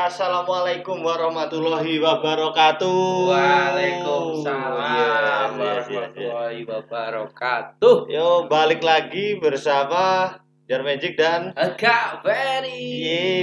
[0.00, 3.28] Assalamualaikum warahmatullahi wabarakatuh.
[3.28, 5.60] Waalaikumsalam yes, yes, yes.
[5.60, 8.08] warahmatullahi wabarakatuh.
[8.08, 10.32] Yo, balik lagi bersama
[10.64, 12.96] Jar Magic dan Kak Ferry.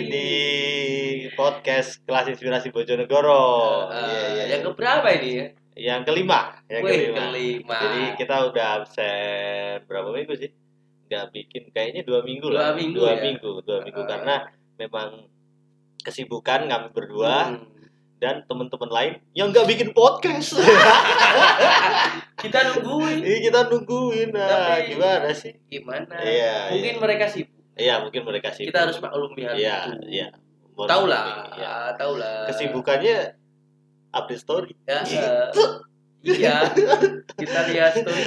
[0.10, 0.34] Di
[1.38, 3.94] podcast kelas inspirasi Bojonegoro.
[3.94, 4.58] Iya, iya.
[4.58, 5.46] Yang keberapa ini ya?
[5.78, 7.22] Yang kelima, yang Wih, kelima.
[7.30, 7.78] kelima.
[7.86, 10.50] Jadi kita udah absen berapa minggu sih?
[11.06, 12.74] Nggak bikin kayaknya dua minggu Dua lah.
[12.74, 13.22] minggu dua ya?
[13.30, 14.10] minggu, dua minggu Eh.
[14.10, 14.36] karena
[14.82, 15.30] memang
[16.02, 17.68] kesibukan kami berdua Hmm.
[18.18, 20.58] dan teman-teman lain yang nggak bikin podcast.
[22.38, 23.22] Kita nungguin.
[23.22, 24.30] Ini kita nungguin.
[24.30, 25.54] Nah, Tapi- gimana sih?
[25.68, 26.14] Gimana?
[26.22, 27.58] Iya, Mungkin mereka sibuk.
[27.74, 28.70] Iya, mungkin mereka sibuk.
[28.70, 29.92] Kita harus maklumi hal Iya, itu.
[30.08, 30.28] iya.
[30.78, 31.74] Tahu lah, iya.
[31.98, 32.46] tahu lah.
[32.46, 33.34] Kesibukannya
[34.12, 34.74] update story.
[34.86, 35.66] Ya, Gitu.
[36.38, 36.62] iya.
[37.34, 38.24] Kita lihat story.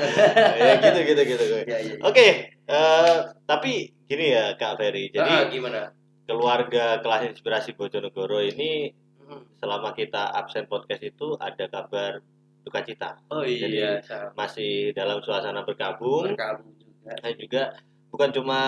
[0.60, 1.44] ya gitu gitu gitu.
[1.44, 1.94] Ya, ya, ya.
[2.00, 3.72] Oke, eh, tapi
[4.04, 5.08] gini ya Kak Ferry.
[5.08, 5.92] Jadi Ah, gimana?
[6.24, 8.92] Keluarga kelas inspirasi Bojonegoro ini
[9.22, 9.38] Hmm.
[9.56, 12.18] selama kita absen podcast itu ada kabar
[12.60, 13.16] duka cita.
[13.28, 14.34] Oh iya, sama.
[14.36, 17.14] Masih dalam suasana berkabung berkabung juga.
[17.16, 17.62] dan juga
[18.08, 18.60] bukan cuma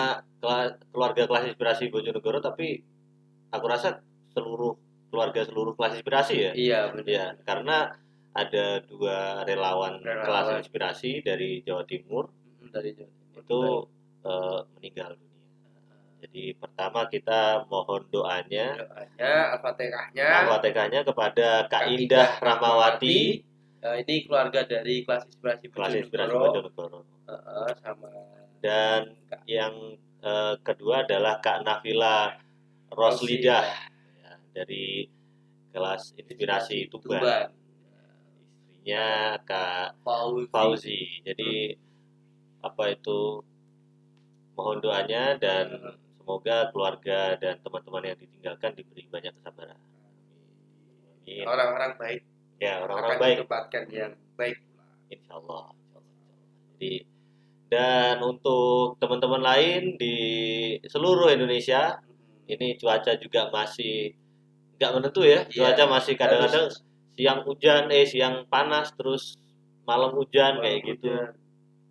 [0.89, 2.81] keluarga kelas inspirasi Bojonegoro tapi
[3.49, 3.99] aku rasa
[4.31, 6.51] seluruh keluarga seluruh kelas inspirasi ya.
[6.51, 7.03] Iya, benar.
[7.05, 7.77] Ya, karena
[8.31, 10.23] ada dua relawan, Relawan.
[10.23, 13.39] kelas inspirasi dari Jawa Timur Hmm, dari Jawa Timur.
[13.43, 13.59] itu
[14.23, 15.11] eh, meninggal.
[16.23, 23.45] Jadi pertama kita mohon doanya doanya al-fatihahnya Al-Fatihahnya kepada Kak Kak Indah Indah Rahmawati,
[23.85, 27.05] Eh, ini keluarga dari kelas inspirasi kelas inspirasi Bojonegoro.
[27.29, 28.09] Eh, sama
[28.57, 29.13] Dan
[29.45, 29.93] yang
[30.25, 32.33] eh, kedua adalah Kak Nafila
[32.89, 33.61] Roslidah
[34.25, 35.05] ya, dari
[35.69, 37.21] kelas inspirasi Tuban.
[37.21, 37.45] Tuban.
[38.65, 41.01] Istrinya Kak Fauzi, Fauzi.
[41.21, 41.77] Jadi
[42.65, 43.45] apa itu?
[44.57, 45.67] Mohon doanya dan
[46.25, 49.77] semoga keluarga dan teman-teman yang ditinggalkan diberi banyak kesabaran.
[51.25, 51.45] Amin.
[51.45, 52.21] orang-orang baik
[52.55, 54.57] Ya orang-orang baik, ditempatkan yang baik
[55.11, 55.75] insya Allah.
[56.75, 57.03] Jadi
[57.67, 60.17] dan untuk teman-teman lain di
[60.87, 61.99] seluruh Indonesia
[62.47, 64.15] ini cuaca juga masih
[64.79, 65.43] nggak menentu ya.
[65.51, 65.75] Iya.
[65.75, 66.67] Cuaca masih kadang-kadang
[67.15, 69.35] siang hujan, eh siang panas terus
[69.83, 71.11] malam hujan kayak gitu.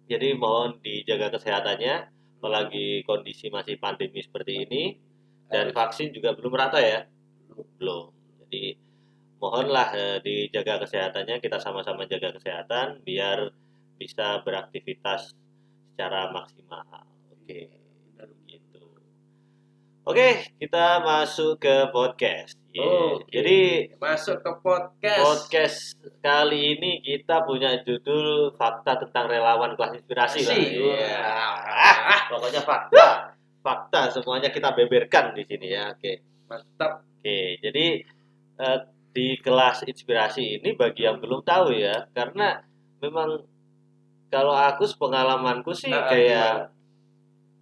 [0.09, 2.09] Jadi mohon dijaga kesehatannya,
[2.45, 5.01] apalagi kondisi masih pandemi seperti ini
[5.49, 7.09] dan vaksin juga belum rata ya,
[7.81, 8.13] belum.
[8.45, 8.77] Jadi
[9.41, 13.49] mohonlah eh, dijaga kesehatannya, kita sama-sama jaga kesehatan biar
[13.97, 15.33] bisa beraktivitas
[15.89, 16.85] secara maksimal.
[17.33, 17.73] Oke,
[18.13, 18.64] benar begitu.
[20.05, 22.61] Oke, kita masuk ke podcast.
[22.77, 22.85] Ye.
[22.85, 23.25] Oke.
[23.33, 23.61] Jadi
[23.97, 25.79] masuk ke podcast podcast
[26.21, 30.45] kali ini kita punya judul fakta tentang relawan kelas inspirasi.
[30.77, 31.25] Iya.
[31.25, 33.33] Ah, pokoknya fakta.
[33.65, 35.97] Fakta semuanya kita beberkan di sini ya.
[35.97, 36.21] Oke.
[36.53, 38.05] mantap Oke, jadi
[38.61, 38.79] eh,
[39.17, 42.61] di kelas inspirasi ini bagi yang belum tahu ya, karena
[43.01, 43.41] memang
[44.29, 46.74] kalau aku pengalamanku sih Nah, kayak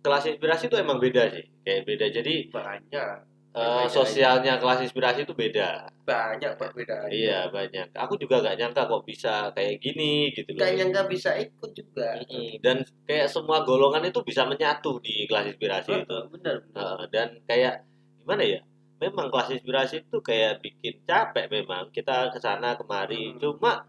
[0.02, 2.06] kelas inspirasi itu emang beda sih, kayak beda.
[2.10, 5.84] Jadi banyak Beda, sosialnya kelas inspirasi itu beda.
[6.08, 7.92] banyak perbedaan Iya banyak.
[7.94, 10.64] Aku juga gak nyangka kok bisa kayak gini gitu loh.
[10.64, 12.58] Gak bisa ikut juga Mm-mm.
[12.64, 16.18] Dan kayak semua golongan itu bisa menyatu di kelas inspirasi itu.
[16.32, 17.84] bener Heeh, dan kayak
[18.24, 18.60] gimana ya?
[18.98, 21.92] Memang kelas inspirasi itu kayak bikin capek memang.
[21.92, 23.36] Kita ke sana kemari.
[23.36, 23.38] Hmm.
[23.38, 23.84] Cuma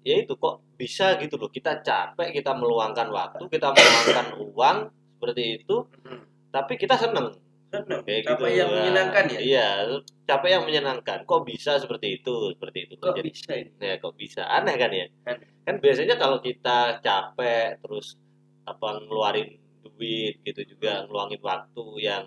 [0.00, 1.52] ya itu kok bisa gitu loh.
[1.52, 4.78] Kita capek, kita meluangkan waktu, kita meluangkan uang
[5.24, 5.76] seperti itu.
[6.04, 6.22] Hmm.
[6.52, 7.32] Tapi kita seneng
[7.72, 8.06] Seneng.
[8.06, 8.46] kayak Apa gitu.
[8.54, 9.68] yang Nah, menyenangkan ya Iya,
[10.24, 11.18] capek yang menyenangkan.
[11.24, 12.54] Kok bisa seperti itu?
[12.54, 12.94] Seperti itu.
[12.96, 15.06] kok Jadi bisa ini Ya kok bisa aneh kan ya?
[15.26, 15.48] Aneh.
[15.64, 18.14] Kan biasanya kalau kita capek terus
[18.62, 22.24] apa ngeluarin duit gitu juga ngeluangin waktu yang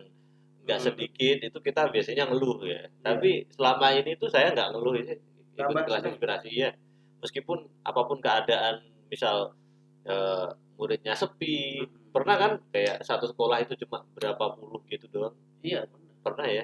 [0.68, 0.88] nggak Hmm.
[0.92, 2.84] sedikit itu kita biasanya ngeluh ya.
[3.00, 5.16] Tapi selama ini tuh saya nggak ngeluh ya.
[5.58, 6.70] Ikut kelas inspirasi ya.
[7.18, 9.56] Meskipun apa pun keadaan misal
[10.04, 12.07] eh, muridnya sepi, Hmm.
[12.18, 15.36] Pernah kan kayak satu sekolah itu cuma berapa puluh gitu doang.
[15.62, 16.14] iya bener.
[16.26, 16.64] Pernah ya.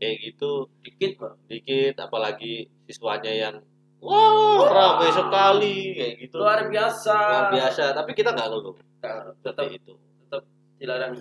[0.00, 0.66] Kayak gitu.
[0.80, 3.56] Dikit mah dikit apalagi siswanya yang
[4.02, 6.36] wah ramai sekali kayak gitu.
[6.40, 7.16] Luar biasa.
[7.16, 7.84] Luar biasa.
[7.92, 8.76] Tapi kita nggak ngeluh.
[9.04, 9.92] Nah, tetap itu.
[10.82, 11.14] dilarang.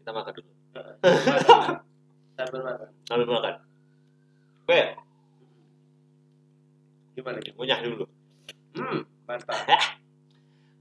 [0.00, 0.50] Kita makan dulu.
[2.40, 2.88] Sambil makan.
[3.04, 3.54] Sambil makan.
[4.64, 4.82] Oke.
[7.12, 7.38] Gimana?
[7.44, 8.04] Ngunyah dulu.
[8.72, 9.56] Hmm mantap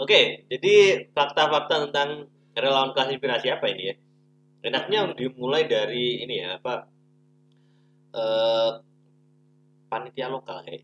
[0.01, 0.73] oke jadi
[1.13, 2.25] fakta-fakta tentang
[2.57, 3.95] relawan kelas inspirasi apa ini ya
[4.65, 6.89] enaknya dimulai dari ini ya apa
[8.11, 8.71] eh
[9.87, 10.81] panitia lokal ya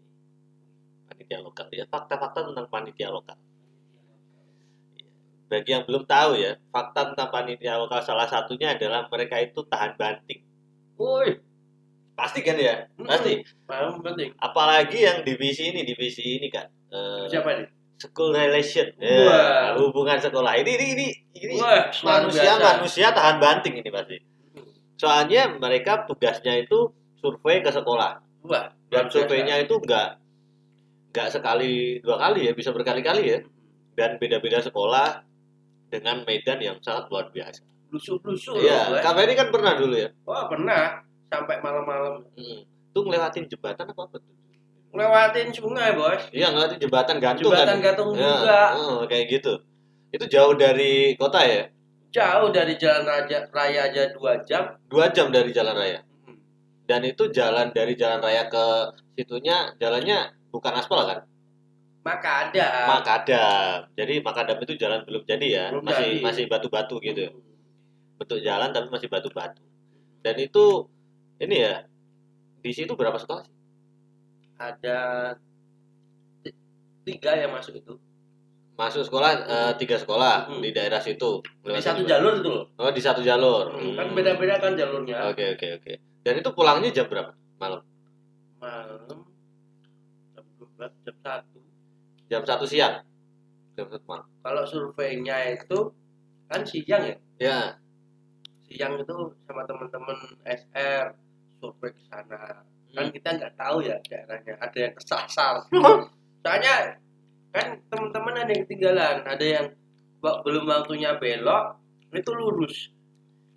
[1.10, 3.38] panitia lokal ya fakta-fakta tentang panitia lokal
[5.48, 9.96] bagi yang belum tahu ya fakta tentang panitia lokal salah satunya adalah mereka itu tahan
[9.96, 10.44] banting
[10.98, 11.30] Woi,
[12.18, 12.90] Pasti kan ya?
[12.98, 13.46] Pasti.
[14.02, 14.34] penting.
[14.42, 16.66] Apalagi yang divisi ini, divisi ini kan.
[16.90, 17.77] Eh, Siapa nih?
[17.98, 18.88] School relation.
[18.98, 19.74] Wah.
[19.74, 20.54] Ya, hubungan sekolah.
[20.62, 22.66] Ini ini ini, ini Wah, manusia biasa.
[22.78, 24.18] manusia tahan banting ini pasti.
[24.98, 28.22] Soalnya mereka tugasnya itu survei ke sekolah.
[28.48, 30.18] Wah, Dan surveinya itu enggak
[31.12, 33.40] enggak sekali dua kali ya, bisa berkali-kali ya.
[33.98, 35.26] Dan beda-beda sekolah
[35.90, 37.66] dengan medan yang sangat luar biasa.
[37.90, 39.02] Lusuh-lusuh loh, eh.
[39.02, 40.10] KBRI kan pernah dulu ya.
[40.28, 42.62] Wah, pernah sampai malam-malam Hmm.
[42.94, 44.18] Itu ngelewatin jembatan apa apa
[44.88, 44.96] tuh?
[44.96, 46.24] ngelewatin sungai, Bos.
[46.32, 47.86] Iya, ngelewatin jembatan gantung Jembatan kan.
[47.86, 48.62] gantung Ya, juga.
[48.74, 49.54] heeh, kayak gitu.
[50.10, 51.68] Itu jauh dari kota ya?
[52.08, 54.64] Jauh dari jalan raja, raya aja dua jam.
[54.88, 56.00] Dua jam dari jalan raya.
[56.24, 56.40] Hmm.
[56.88, 58.66] Dan itu jalan dari jalan raya ke
[59.14, 61.28] situnya jalannya bukan aspal kan?
[62.08, 62.68] Maka ada.
[62.88, 63.92] Makadam.
[64.00, 66.24] Jadi Makadam itu jalan belum jadi ya, Belum masih jadi.
[66.24, 67.28] masih batu-batu gitu.
[67.28, 67.44] Hmm.
[68.18, 69.62] Bentuk jalan tapi masih batu-batu.
[70.24, 70.88] Dan itu
[71.38, 71.84] ini ya
[72.64, 73.54] di situ berapa sekolah sih?
[74.58, 75.00] Ada
[76.42, 76.58] ti-
[77.04, 77.94] tiga yang masuk itu.
[78.74, 80.62] Masuk sekolah eh, tiga sekolah Hmm.
[80.62, 81.42] di daerah situ.
[81.62, 82.10] Di satu situ.
[82.10, 82.66] jalur itu loh.
[82.78, 83.74] Oh di satu jalur.
[83.74, 84.14] Kan Hmm.
[84.14, 85.30] beda-beda kan jalurnya.
[85.30, 85.94] Oke oke oke.
[86.22, 87.34] Dan itu pulangnya jam berapa?
[87.58, 87.82] Malam.
[88.58, 89.26] Malam
[90.34, 91.58] jam 12, jam 1.
[92.28, 93.02] Jam satu siang.
[93.74, 94.28] Jam satu malam.
[94.42, 95.90] Kalau surveinya itu
[96.46, 97.16] kan siang ya.
[97.38, 97.60] Ya.
[98.68, 99.16] Siang itu
[99.48, 101.18] sama teman-teman SR
[101.58, 102.62] survei ke sana.
[102.98, 103.14] Kan Hmm.
[103.14, 104.58] kita nggak tahu ya daerahnya.
[104.58, 105.54] Ada yang kesasar.
[106.42, 106.98] Soalnya
[107.54, 109.66] kan teman-teman ada yang ketinggalan, ada yang
[110.20, 111.78] belum waktunya belok
[112.10, 112.90] itu lurus.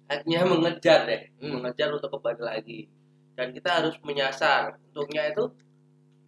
[0.07, 1.57] Akhirnya mengejar deh, Hmm.
[1.57, 2.81] mengejar untuk kembali lagi.
[3.33, 4.77] Dan kita harus menyasar.
[4.93, 5.49] Untuknya itu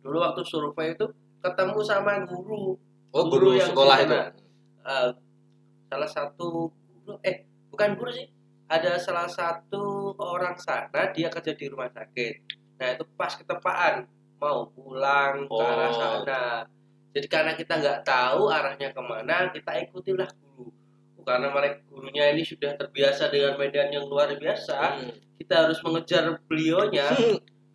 [0.01, 1.07] dulu waktu survei itu
[1.39, 2.75] ketemu sama guru
[3.13, 4.17] Oh Guru guru yang sekolah itu.
[4.83, 5.11] eh,
[5.87, 8.25] salah satu guru eh bukan guru sih
[8.67, 9.83] ada salah satu
[10.17, 12.35] orang sana dia kerja di rumah sakit
[12.83, 14.11] nah itu pas ketepaan.
[14.43, 15.95] Mau pulang ke arah Oh.
[15.95, 16.43] sana.
[17.15, 20.67] Jadi karena kita nggak tahu arahnya ke mana kita ikutilah guru.
[21.23, 25.15] Karena mereka gurunya ini sudah terbiasa dengan medan yang luar biasa Hmm.
[25.39, 27.07] kita harus mengejar beliaunya.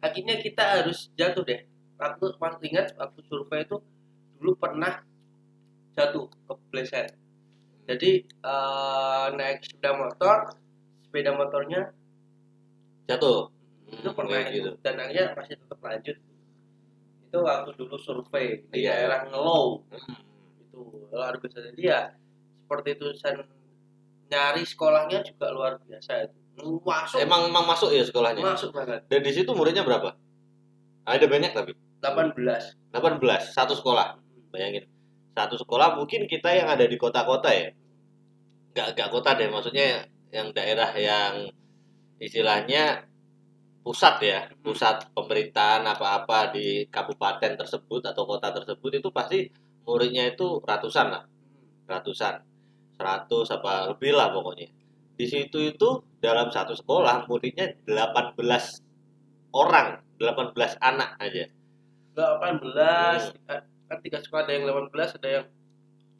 [0.03, 1.63] Akhirnya kita harus jatuh deh.
[1.95, 3.79] Aku waktu ingat waktu survei itu
[4.35, 4.99] dulu pernah
[5.95, 7.15] jatuh kepleset.
[7.87, 10.51] Jadi eh, naik sepeda motor
[11.07, 11.95] sepeda motornya
[13.07, 13.47] Jatuh.
[13.87, 14.71] Itu Hmm, pernah kayak itu gitu.
[14.83, 16.17] dan akhirnya masih tetap lanjut
[17.23, 18.91] itu waktu dulu survei di Iya.
[18.93, 20.17] daerah Ngelow Hmm.
[20.59, 20.79] itu
[21.09, 22.01] luar biasa jadi ya
[22.61, 23.35] seperti itu sen
[24.27, 26.37] nyari sekolahnya juga luar biasa itu
[26.83, 28.43] masuk Emang emang masuk ya sekolahnya.
[28.43, 30.17] masuk banget Dan di situ muridnya berapa?
[31.05, 31.71] Ada banyak tapi.
[32.03, 34.17] 18 18 satu sekolah.
[34.51, 34.83] Bayangin.
[35.31, 37.69] Satu sekolah mungkin kita yang ada di kota-kota ya.
[38.73, 41.47] Enggak enggak kota deh, maksudnya yang daerah yang
[42.17, 43.05] istilahnya
[43.87, 49.47] pusat ya, pusat pemerintahan apa-apa di kabupaten tersebut atau kota tersebut itu pasti
[49.87, 51.23] muridnya itu ratusan lah,
[51.87, 52.43] ratusan.
[52.99, 54.67] 100 apa lebih lah pokoknya.
[55.15, 58.35] Di situ itu dalam satu sekolah muridnya 18
[59.55, 61.47] orang, 18 anak aja.
[62.11, 63.39] 18
[63.87, 65.45] kan tiga sekolah ada yang 18 ada yang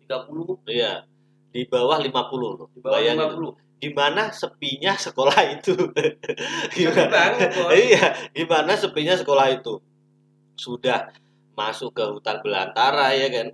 [0.08, 1.04] 30 Iya.
[1.52, 2.68] Di bawah 50 loh.
[2.74, 3.54] di bawah Bayangin tuh.
[3.56, 5.78] 50 Gimana sepinya sekolah itu?
[6.76, 7.10] Gimana?
[7.14, 9.78] banget Iya, gimana sepinya sekolah itu?
[10.58, 11.14] Sudah
[11.54, 13.54] masuk ke hutan belantara ya kan?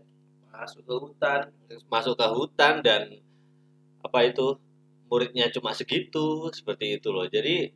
[0.54, 1.40] masuk ke hutan
[1.92, 3.20] Masuk ke hutan dan
[4.00, 4.56] apa itu?
[5.12, 7.28] Muridnya cuma segitu, seperti itu loh.
[7.28, 7.70] Jadi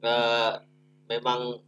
[0.00, 0.52] eh,
[1.10, 1.58] memang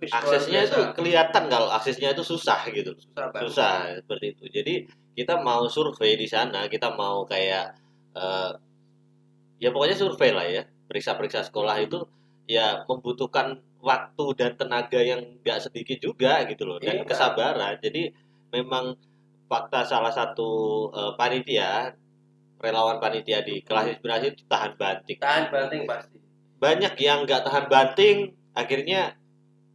[0.00, 2.92] aksesnya itu kelihatan kalau aksesnya itu susah gitu.
[2.96, 3.72] susah banget susah
[4.04, 4.74] seperti itu jadi
[5.16, 7.72] kita mau survei di sana kita mau kayak
[8.14, 8.52] eh,
[9.58, 10.62] ya pokoknya survei lah ya.
[10.86, 11.98] Periksa-periksa sekolah itu
[12.46, 17.04] ya membutuhkan waktu dan tenaga yang nggak sedikit juga gitu loh dan Iya.
[17.08, 17.74] kesabaran.
[17.82, 18.12] Jadi
[18.54, 18.94] memang
[19.48, 20.50] fakta salah satu
[20.92, 21.90] eh, panitia
[22.56, 25.18] relawan panitia di kelas inspirasi itu tahan banting.
[25.18, 26.16] Tahan banting pasti.
[26.56, 29.12] Banyak yang nggak tahan banting akhirnya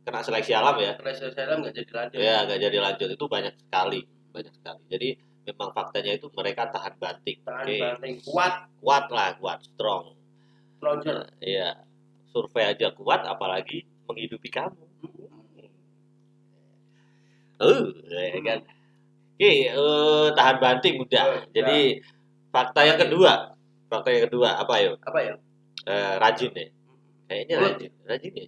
[0.02, 0.98] kena seleksi alam ya.
[0.98, 2.18] Karena saya salam nggak jadi lanjut.
[2.18, 3.10] Ya nggak jadi lanjut.
[3.14, 4.82] Itu banyak sekali banyak sekali.
[4.88, 5.10] Jadi
[5.42, 7.38] memang faktanya itu mereka tahan banting.
[7.42, 7.78] Tahan Oke.
[7.80, 8.16] banting.
[8.26, 8.54] Kuat.
[8.82, 10.14] Kuat lah kuat strong.
[10.82, 11.82] Loncer Iya.
[12.32, 14.84] Survei aja kuat apalagi menghidupi kamu.
[17.62, 18.60] Uh ya kan.
[19.38, 21.24] Oke eh, tahan banting udah.
[21.30, 22.02] Oh, jadi
[22.50, 23.54] fakta yang kedua.
[23.90, 24.98] Fakta yang kedua apa yuk?
[25.06, 25.34] Apa ya
[25.82, 26.68] Eh, rajin ya.
[27.26, 27.64] Kayaknya Oh.
[27.66, 27.92] rajin.
[28.06, 28.46] Rajin ya?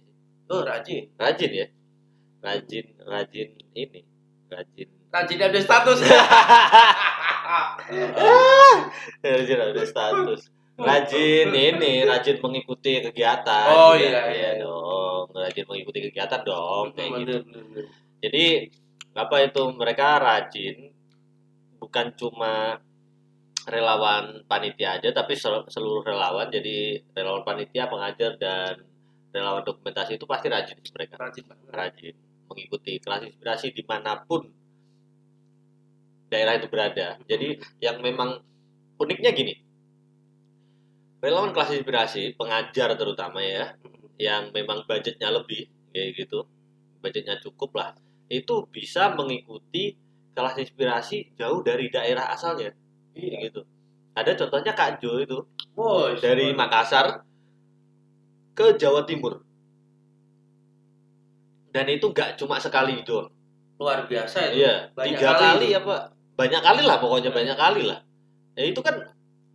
[0.50, 1.02] Oh rajin.
[1.18, 1.66] Rajin ya?
[2.44, 4.00] Rajin rajin ini.
[4.50, 5.98] Rajin rajin update status.
[9.22, 10.40] Rajin ada status.
[10.74, 13.70] Rajin ini rajin mengikuti kegiatan.
[13.70, 14.10] Oh, juga.
[14.10, 14.66] iya, iya iya.
[14.66, 15.30] dong.
[15.30, 17.36] Rajin mengikuti kegiatan dong kayak gitu.
[18.18, 18.74] jadi
[19.14, 19.62] apa itu?
[19.70, 20.90] Mereka rajin
[21.78, 22.82] bukan cuma
[23.70, 26.50] relawan panitia aja tapi sel- seluruh relawan.
[26.50, 28.82] Jadi relawan panitia pengajar dan
[29.30, 31.22] relawan dokumentasi itu pasti rajin mereka.
[31.22, 31.70] Rajin banget.
[31.70, 32.14] rajin
[32.50, 34.42] mengikuti kelas inspirasi di mana pun
[36.34, 37.14] daerah itu berada.
[37.30, 38.42] Jadi yang memang
[38.98, 39.54] uniknya gini,
[41.22, 43.78] relawan kelas inspirasi, pengajar terutama ya,
[44.18, 46.42] yang memang budgetnya lebih kayak gitu,
[46.98, 47.90] budgetnya cukup lah,
[48.26, 49.94] itu bisa mengikuti
[50.34, 52.74] kelas inspirasi jauh dari daerah asalnya,
[53.14, 53.46] Iya.
[53.46, 53.62] gitu.
[54.14, 55.38] Ada contohnya Kak Jo itu
[55.74, 56.58] Woi, dari woi.
[56.58, 57.26] Makassar
[58.54, 59.42] ke Jawa Timur.
[61.74, 63.30] Dan itu nggak cuma sekali doang.
[63.74, 64.62] luar biasa itu.
[64.62, 65.78] Iya, Banyak tiga kali kali, itu.
[65.82, 65.96] apa?
[66.34, 67.36] Banyak kali lah pokoknya Iya.
[67.38, 67.98] banyak kali lah.
[68.54, 68.94] Ya itu kan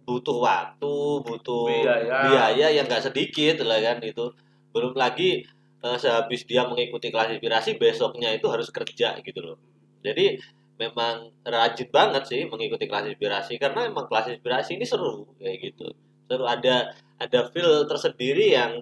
[0.04, 2.18] butuh waktu, butuh Biaya.
[2.26, 4.26] biaya yang nggak sedikit lah kan itu.
[4.72, 5.44] Belum lagi
[5.80, 9.56] eh, sehabis dia mengikuti kelas inspirasi besoknya itu harus kerja gitu loh.
[10.04, 10.36] Jadi
[10.76, 15.88] memang rajin banget sih mengikuti kelas inspirasi karena memang kelas inspirasi ini seru kayak gitu.
[16.26, 18.80] Seru ada ada feel tersendiri yang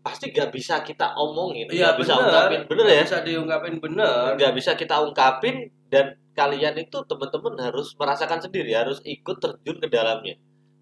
[0.00, 2.24] pasti nggak bisa kita omongin, Iya nggak bisa bener.
[2.28, 4.28] ungkapin bener Nggak ya Bisa diungkapin bener.
[4.36, 5.56] nggak bisa kita ungkapin
[5.88, 10.36] dan kalian itu teman-teman harus merasakan sendiri harus ikut terjun ke dalamnya.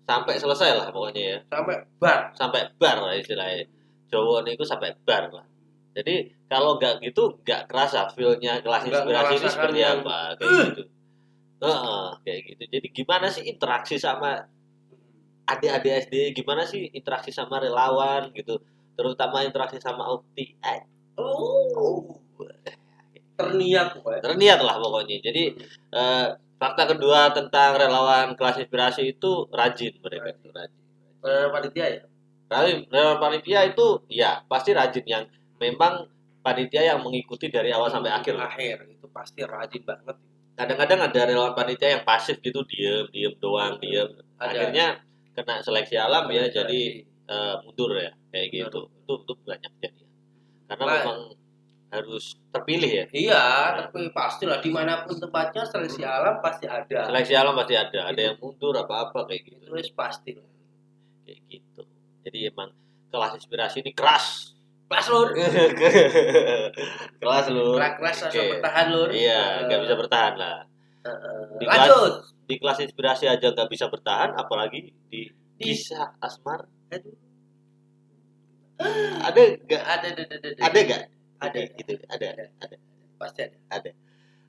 [0.04, 1.38] Sampai selesai lah pokoknya ya.
[1.48, 2.20] Sampai bar.
[2.34, 3.64] sampai bar lah istilahnya.
[4.10, 5.46] Jawa itu sampai bar lah.
[5.94, 10.82] Jadi kalau nggak gitu nggak kerasa feelnya kelas inspirasi ini seperti yang, apa kayak gitu.
[11.62, 12.62] Heeh, kayak gitu.
[12.74, 14.42] Jadi gimana sih interaksi sama
[15.46, 18.58] adik-adik SD gimana sih interaksi sama relawan gitu?
[18.98, 20.82] Terutama interaksi sama eh,
[21.14, 22.18] Oh.
[23.34, 24.20] Terniat pokoknya.
[24.22, 25.16] terniat lah pokoknya.
[25.18, 25.42] Jadi
[25.90, 30.80] eh, fakta kedua tentang relawan kelas inspirasi itu rajin mereka itu rajin.
[31.24, 32.02] Eh, panitia ya.
[32.46, 32.78] Rajin.
[32.88, 35.24] Relawan panitia itu ya pasti rajin yang
[35.58, 36.06] memang
[36.40, 38.38] panitia yang mengikuti dari awal sampai akhir.
[38.38, 40.16] Akhir itu pasti rajin banget.
[40.54, 44.06] Kadang-kadang ada relawan panitia yang pasif gitu diem diem doang diem.
[44.38, 45.02] Akhirnya
[45.34, 48.86] kena seleksi alam ya jadi eh, mundur ya kayak gitu.
[49.02, 50.02] Itu itu banyak jadi.
[50.70, 50.94] Karena Nah.
[51.02, 51.18] memang
[51.94, 53.04] harus terpilih ya.
[53.10, 53.44] Iya,
[53.86, 57.06] tapi pastilah di mana pun tempatnya seleksi alam pasti ada.
[57.06, 58.10] Seleksi alam pasti ada.
[58.10, 59.62] Ada yang mundur apa-apa kayak gitu.
[59.64, 60.34] Itu wis pasti.
[61.24, 61.82] kayak gitu
[62.20, 62.68] jadi emang
[63.08, 64.52] kelas inspirasi ini keras
[64.84, 65.32] Kelas lur.
[67.20, 68.48] kelas lu Kelas kelas okay.
[68.52, 69.08] bertahan lur.
[69.08, 70.56] iya nggak bisa bertahan lah
[71.00, 72.12] eh, Di lanjut.
[72.44, 77.16] di kelas inspirasi aja nggak bisa bertahan apalagi di Di- kisah asmar Aduh.
[79.20, 80.60] ada nggak Ada ada ada ada.
[80.60, 81.02] ada nggak
[81.46, 81.60] Ada.
[81.74, 82.44] gitu ada Ada.
[82.60, 82.76] ada
[83.14, 83.90] Pasti ada.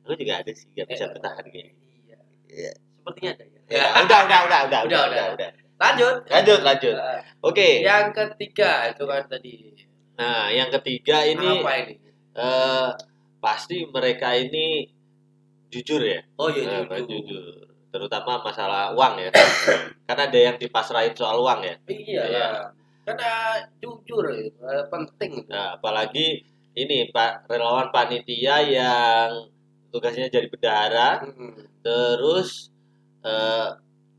[0.01, 1.73] aku juga ada sih nggak bisa Eh, bertahan kayaknya
[2.05, 2.17] Iya.
[2.47, 2.71] Iya.
[2.95, 3.59] Sepertinya ada ya.
[3.67, 5.25] ya udah udah udah udah Udah, udah.
[5.33, 6.15] udah Lanjut.
[6.25, 9.53] lanjut lanjut Eh, oke Yang ketiga itu kan tadi.
[10.15, 11.95] nah yang ketiga ini apa ini?
[12.33, 12.89] eh
[13.37, 14.87] pasti mereka ini
[15.67, 17.19] jujur ya Oh Eh, iya Pak, jujur.
[17.27, 17.45] jujur.
[17.91, 19.31] Terutama masalah uang ya.
[20.07, 21.75] Karena ada yang dipasrahin soal uang ya.
[21.85, 22.23] Iya.
[22.27, 22.47] Iya.
[23.03, 23.31] Karena
[23.77, 24.51] jujur eh,
[24.85, 25.47] penting.
[25.47, 26.43] Nah, apalagi
[26.75, 29.49] ini Pak relawan panitia yang
[29.89, 31.55] tugasnya jadi bendahara, Hmm.
[31.79, 32.69] terus
[33.25, 33.69] eh,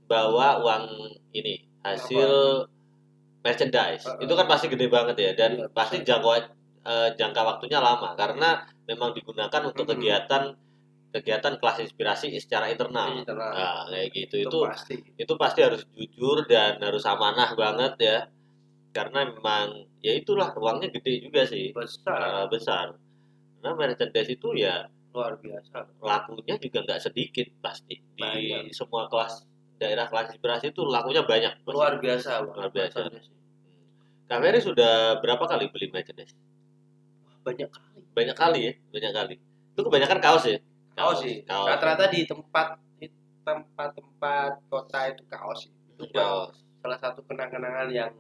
[0.09, 0.85] bawa uang
[1.31, 2.65] ini hasil
[3.45, 4.03] merchandise.
[4.03, 4.25] Uh-uh.
[4.25, 6.33] Itu kan pasti gede banget ya dan Iya, pasti jangka
[6.87, 9.93] eh, jangka waktunya lama karena memang digunakan untuk Hmm.
[9.95, 10.43] kegiatan
[11.15, 13.15] kegiatan kelas inspirasi secara internal.
[13.17, 13.53] Internal.
[13.55, 14.97] Nah, kayak gitu itu, itu pasti.
[15.17, 18.19] itu pasti harus jujur dan harus amanah banget ya
[18.97, 19.67] karena memang
[20.01, 22.17] ya itulah uangnya gede juga sih Besar.
[22.17, 22.97] uh, besar
[23.61, 25.85] karena merchandise itu ya Luar biasa.
[26.01, 29.45] lakunya juga nggak sedikit pasti di semua kelas
[29.77, 31.73] daerah kelas inspirasi itu lakunya banyak pasti.
[31.73, 32.33] Luar biasa.
[32.45, 32.97] Luar biasa.
[34.27, 36.33] Kak Ferry sudah berapa kali beli merchandise
[37.45, 38.01] Banyak kali.
[38.17, 39.35] banyak kali ya banyak kali
[39.77, 40.59] itu kebanyakan kaos ya
[40.97, 41.45] Kaos sih.
[41.45, 42.81] kaos Rata-rata di tempat
[43.47, 45.73] tempat-tempat kota itu kaos sih.
[45.95, 48.13] Itu kaos salah satu kenang-kenangan yang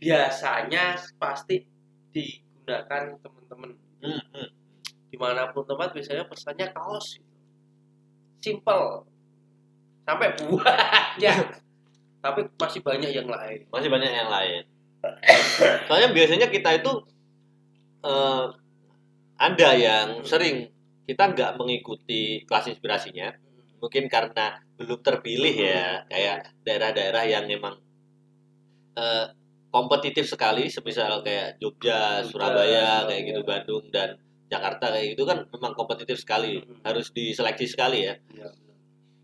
[0.00, 1.62] biasanya pasti
[2.10, 3.70] digunakan teman-teman.
[4.00, 4.48] Hmm, hmm.
[5.12, 7.20] di mana pun tempat biasanya pesannya kaos
[8.40, 9.04] simple.
[10.08, 11.36] Sampai banyak
[12.24, 13.68] tapi masih banyak yang lain.
[13.68, 14.64] Masih banyak yang lain.
[15.84, 16.92] Soalnya biasanya kita itu
[18.04, 18.46] eh,
[19.40, 20.72] ada yang sering
[21.04, 23.36] kita nggak mengikuti kelas inspirasinya.
[23.80, 27.76] Mungkin karena belum terpilih ya kayak daerah-daerah yang memang
[28.96, 29.26] eh,
[29.70, 35.46] kompetitif sekali semisal kayak Jogja, Jogja, Surabaya kayak gitu Bandung dan Jakarta kayak gitu kan
[35.48, 36.82] memang kompetitif sekali Mhm.
[36.82, 38.50] harus diseleksi sekali ya Iya.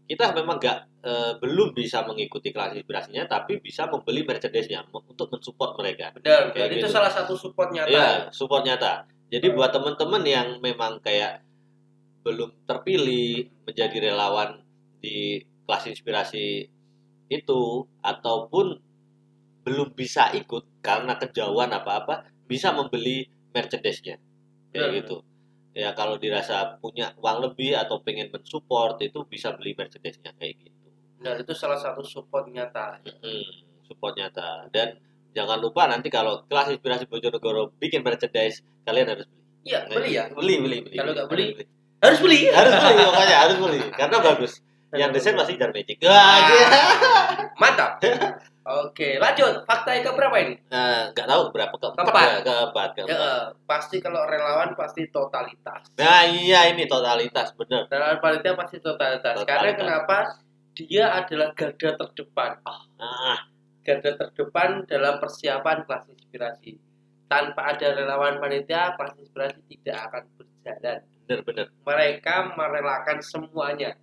[0.07, 5.79] kita memang nggak eh, belum bisa mengikuti kelas inspirasinya tapi bisa membeli merchandise-nya untuk mensupport
[5.79, 6.95] mereka Benar, Kayak dan itu gitu.
[6.95, 7.91] salah satu support nyata.
[7.91, 9.07] Iya, support nyata.
[9.27, 11.47] Jadi buat teman-teman yang memang kayak
[12.23, 14.63] belum terpilih menjadi relawan
[14.99, 16.67] di kelas inspirasi
[17.27, 17.63] itu
[18.03, 18.79] ataupun
[19.67, 24.15] belum bisa ikut karena kejauhan apa-apa bisa membeli merchandise-nya.
[24.71, 25.17] Kayak Iya, gitu.
[25.75, 30.87] Ya kalau dirasa punya uang lebih atau pengen mensupport itu bisa beli merchandise-nya kayak gitu.
[31.19, 33.03] Benar, itu salah satu support nyata.
[33.03, 33.51] Hmm,
[33.83, 34.71] support nyata.
[34.71, 35.03] Dan
[35.35, 39.43] jangan lupa nanti kalau kelas inspirasi Bojonegoro bikin merchandise, kalian harus beli.
[39.67, 40.25] Iya, beli ya.
[40.31, 40.97] Beli, beli, beli.
[40.97, 41.67] Kalau nggak beli, Harus
[41.99, 42.39] Harus beli.
[42.55, 44.53] harus beli pokoknya harus beli karena bagus.
[44.95, 45.99] Yang desain pasti Jar Magic.
[46.07, 46.39] Ah.
[47.61, 47.99] Mantap.
[48.67, 49.63] Oke, lanjut.
[49.63, 50.59] Fakta yang keberapa ini?
[50.67, 52.27] Eh, nggak tahu berapa keempat Keempat.
[52.27, 53.23] ya, keempat, Ya, keempat.
[53.23, 55.87] eh, pasti kalau relawan pasti totalitas.
[55.95, 57.87] Nah iya ini totalitas bener.
[57.87, 59.39] Relawan panitia pasti totalitas.
[59.39, 59.47] Totalitas.
[59.47, 60.19] Karena kenapa?
[60.75, 62.59] Dia adalah garda terdepan.
[62.99, 63.39] Nah,
[63.81, 66.75] garda terdepan dalam persiapan kelas inspirasi.
[67.27, 70.99] Tanpa ada relawan panitia, kelas inspirasi tidak akan berjalan.
[71.27, 71.67] bener bener.
[71.83, 73.95] Mereka merelakan semuanya.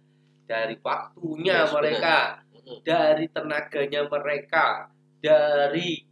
[0.43, 2.15] Dari waktunya Yes, mereka.
[2.81, 4.87] Dari tenaganya mereka,
[5.19, 6.03] dari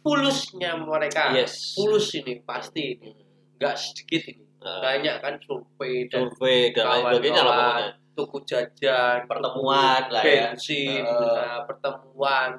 [0.00, 1.34] fulusnya mereka.
[1.36, 1.76] Yes.
[1.76, 3.12] Fulus ini pasti ini.
[3.58, 4.44] Nggak sedikit ini.
[4.58, 7.92] Eh, Banyak kan survei dan survei dan lain sebagainya lah pokoknya.
[8.18, 10.50] tuku jajan, Pertemuan lah ya.
[10.50, 11.06] bensin, Eh.
[11.06, 12.50] nah, pertemuan,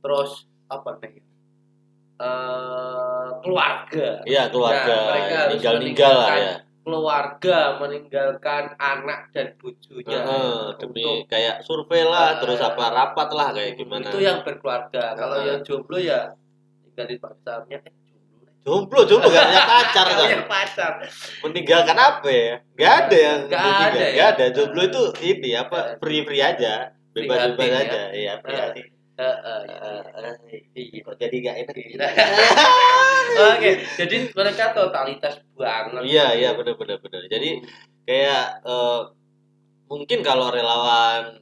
[0.00, 1.20] terus apa nih?
[2.16, 6.54] Eh, keluarga, Iya keluarga Nah, ninggal ninggal lah ya.
[6.82, 13.28] Keluarga meninggalkan anak dan bujunya Heeh, demi untuk kayak survei lah, Eh, terus apa rapat
[13.30, 14.02] lah kayak gimana.
[14.04, 15.14] itu yang berkeluarga.
[15.14, 15.46] Kalau Eh.
[15.46, 16.34] yang jomblo ya
[16.84, 18.46] tinggalin pacarnya, eh jomblo.
[18.62, 20.30] Jomblo, jomblo gak punya pacar Kalau kan.
[20.30, 20.92] yang pacar,
[21.40, 22.54] Meninggalkan apa ya?
[22.72, 23.82] Gak ada yang meninggal.
[23.84, 24.10] ada ya.
[24.12, 24.44] Gak ada.
[24.50, 25.78] Jomblo itu ini apa?
[25.96, 26.74] Free free aja,
[27.10, 27.78] bebas bebas ya.
[27.80, 28.00] aja.
[28.12, 28.86] Iya prihatin.
[29.22, 31.00] Eh, Iya.
[31.02, 31.74] kok jadi gak enak.
[31.76, 32.06] Iya.
[33.56, 36.02] Oke, jadi mereka totalitas banget.
[36.04, 37.22] Iya iya benar benar benar.
[37.26, 37.62] Jadi
[38.04, 39.00] kayak eh,
[39.86, 41.38] mungkin kalau relawan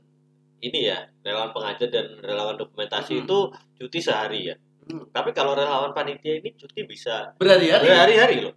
[0.61, 3.23] ini ya relawan pengajar dan relawan dokumentasi Hmm.
[3.25, 3.38] itu
[3.77, 4.57] cuti sehari ya.
[4.87, 5.09] Hmm.
[5.11, 7.85] Tapi kalau relawan panitia ini cuti bisa berhari-hari.
[7.87, 8.55] berhari-hari loh.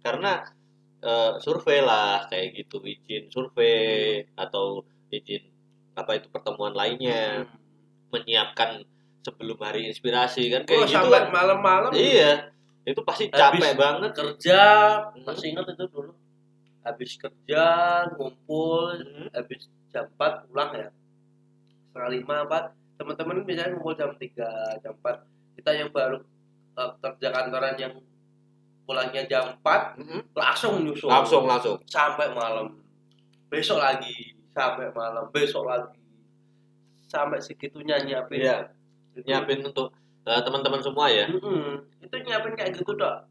[0.00, 0.44] Karena
[1.00, 5.42] eh, survei lah kayak gitu izin survei atau izin
[5.96, 7.65] apa itu pertemuan lainnya Hmm.
[8.16, 8.80] Menyiapkan
[9.20, 11.30] sebelum hari inspirasi kan Oh, kayak gitu sampai kan.
[11.30, 12.54] malam-malam Iya.
[12.82, 14.10] Itu pasti Habis capek banget.
[14.14, 14.62] kerja,
[15.10, 15.26] Hmm.
[15.26, 16.14] masih ingat itu dulu.
[16.80, 17.64] Habis kerja,
[18.14, 19.26] ngumpul, Hmm.
[19.34, 20.88] habis jam 4 pulang ya.
[21.84, 22.64] Setengah lima, empat.
[22.96, 24.48] Teman-teman biasanya ngumpul jam 3,
[24.78, 25.26] jam 4.
[25.54, 26.22] Kita yang baru
[26.76, 27.92] eh, kerja kantoran yang
[28.84, 30.20] pulangnya jam 4, Mhm.
[30.30, 31.08] langsung nyusul.
[31.08, 31.80] Langsung langsung.
[31.88, 32.78] sampai malam
[33.46, 35.96] besok lagi sampai malam besok lagi
[37.06, 38.56] sampai segitunya nyiapin Iya.
[39.12, 39.90] Itu- nyiapin untuk
[40.22, 41.24] eh, teman-teman semua ya.
[41.26, 41.86] Mm-mm.
[42.00, 43.26] itu nyiapin kayak gitu dok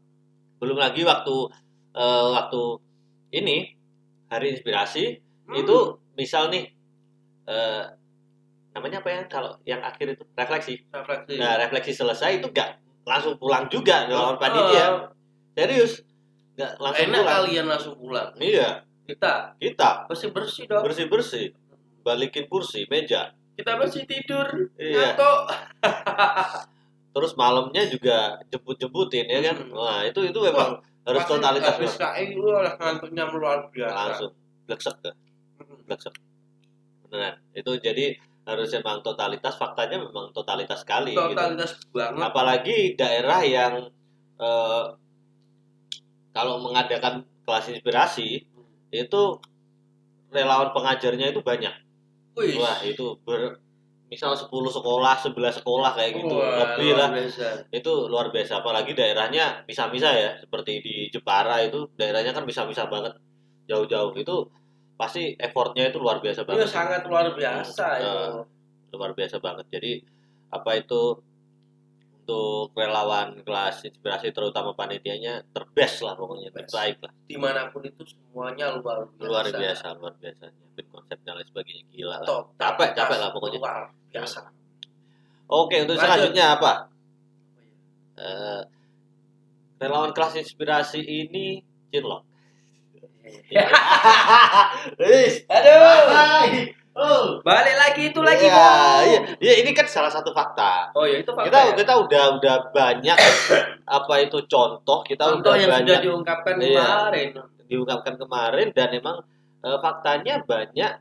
[0.56, 1.36] Belum lagi waktu
[1.92, 2.62] eh, waktu
[3.30, 3.76] ini
[4.26, 5.54] hari inspirasi Hmm.
[5.56, 5.76] itu
[6.14, 6.66] misal nih
[7.44, 7.84] eh,
[8.72, 10.74] namanya apa ya kalau yang akhir itu refleksi.
[10.90, 14.86] refleksi Nah refleksi selesai itu gak langsung pulang juga lawan Oh, panitia.
[15.52, 16.02] Serius,
[16.52, 17.34] nggak langsung enak pulang.
[17.38, 18.68] kalian langsung pulang Iya,
[19.04, 21.46] kita kita bersih bersih dong bersih bersih,
[22.02, 23.35] balikin kursi, meja.
[23.56, 25.16] Kita masih tidur Iya.
[25.16, 25.40] ngantuk
[27.16, 29.56] Terus malamnya juga jemput-jemputin ya kan.
[29.56, 29.72] Hmm.
[29.72, 31.92] Wah itu itu memang harus Pasti totalitas habis.
[31.96, 34.32] KI lu oleh ngantuknya luar biasa langsung
[34.66, 35.10] bleksek ke
[35.56, 35.78] Mm-mm.
[35.86, 36.12] bleksek
[37.00, 41.22] beneran itu jadi harus emang totalitas faktanya memang totalitas sekali gitu.
[41.22, 43.72] totalitas banget apalagi daerah yang
[44.36, 44.84] eh,
[46.30, 48.42] kalau mengadakan kelas inspirasi
[48.90, 49.22] itu
[50.28, 51.72] relawan pengajarnya itu banyak
[52.36, 52.60] Wih.
[52.60, 53.56] wah itu ber
[54.06, 56.36] misal 10 sekolah 11 sekolah kayak gitu.
[56.38, 57.10] Wah, lebih luar lah.
[57.18, 57.48] biasa.
[57.74, 58.62] itu luar biasa.
[58.62, 60.30] Apalagi daerahnya bisa-bisa ya.
[60.38, 63.10] Seperti di Jepara itu daerahnya kan bisa-bisa banget.
[63.66, 64.14] Jauh-jauh.
[64.14, 64.46] Itu
[64.94, 66.68] pasti effortnya itu luar biasa Iya banget.
[66.70, 68.14] sangat luar biasa itu.
[68.96, 69.66] luar biasa banget.
[69.74, 69.92] Jadi
[70.54, 71.02] apa itu
[72.26, 76.68] untuk relawan kelas inspirasi terutama panitianya terbest lah pokoknya Best.
[76.68, 79.22] terbaik lah Di mana pun itu semuanya luar biasa.
[79.24, 82.44] luar biasa luar biasa nyiapin konsep dan lain sebagainya gila lah Top.
[82.58, 84.40] capek capek lah pokoknya Luar biasa.
[85.46, 86.02] oke untuk Lanjut.
[86.02, 86.72] selanjutnya apa
[88.16, 88.62] Eh,
[89.76, 91.60] relawan kelas inspirasi ini
[91.92, 92.24] cinlok.
[95.46, 96.72] Aduh.
[96.96, 97.44] Oh.
[97.44, 98.72] Balik lagi itu lagi, Iya,
[99.04, 99.20] iya.
[99.36, 100.88] Iya, ini kan salah satu fakta.
[100.96, 101.44] Oh ya itu fakta.
[101.46, 101.72] Kita ya?
[101.76, 103.16] kita udah udah banyak
[104.00, 106.80] apa itu contoh, kita contoh udah yang sudah banyak diungkapkan Iya.
[106.80, 107.28] kemarin.
[107.66, 109.16] diungkapkan kemarin dan emang
[109.60, 110.92] eh, faktanya banyak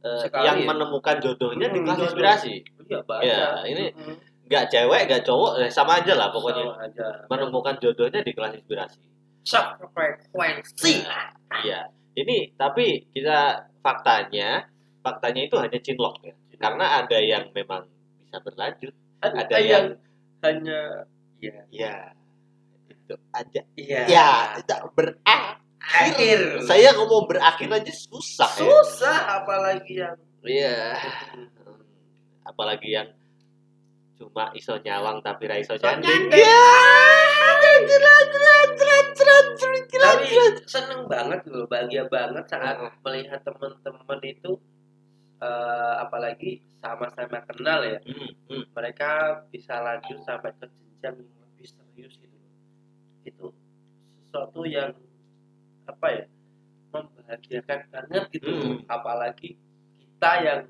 [0.00, 0.66] Sekali yang ya?
[0.66, 2.08] menemukan jodohnya di Hmm, kelas jodoh.
[2.08, 2.54] inspirasi.
[2.88, 3.28] Iya banyak.
[3.28, 4.16] Ya, ini Mm-mm.
[4.48, 6.64] Nggak cewek, nggak cowok, eh, sama aja lah pokoknya.
[6.64, 7.06] Sama aja.
[7.28, 8.96] Menemukan jodohnya di kelas inspirasi.
[9.44, 11.04] Sefrekuensi.
[11.60, 11.80] Iya.
[12.14, 13.38] Ini tapi kita
[13.78, 14.64] faktanya,
[15.00, 16.34] faktanya itu hanya cinlok ya.
[16.58, 17.86] Karena ada yang memang
[18.18, 18.94] bisa berlanjut.
[19.18, 19.86] Ada, Ada yang,
[20.42, 20.80] hanya
[21.42, 22.14] ya Ya,
[22.86, 23.62] itu aja.
[23.74, 24.28] iya Ya,
[24.62, 25.58] tidak berakhir.
[25.88, 28.62] akhir Saya ngomong berakhir aja susah ya.
[28.62, 30.94] susah apalagi yang Iya.
[32.46, 33.08] Apalagi yang
[34.18, 36.30] cuma iso nyawang tapi ra iso nyanding.
[36.34, 36.62] Ya.
[39.98, 40.26] Tapi
[40.66, 44.58] seneng banget loh bahagia banget saat melihat teman-teman itu
[45.38, 48.64] eh, apalagi sama-sama kenal ya Hmm, hmm.
[48.72, 49.10] mereka
[49.50, 52.38] bisa lanjut sampai ke jenjang yang lebih serius gitu
[53.26, 53.46] itu
[54.22, 54.94] sesuatu yang
[55.84, 56.24] apa ya
[56.88, 58.48] membahagiakan banget gitu.
[58.48, 58.76] Hmm.
[58.86, 59.58] apalagi
[59.98, 60.62] kita yang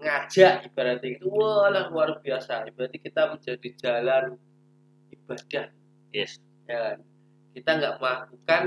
[0.00, 4.24] ngajak ibaratnya itu walah luar biasa berarti kita menjadi jalan
[5.12, 5.68] ibadah
[6.10, 6.42] Yes.
[6.66, 6.98] ya kan?
[7.54, 8.62] kita nggak melakukan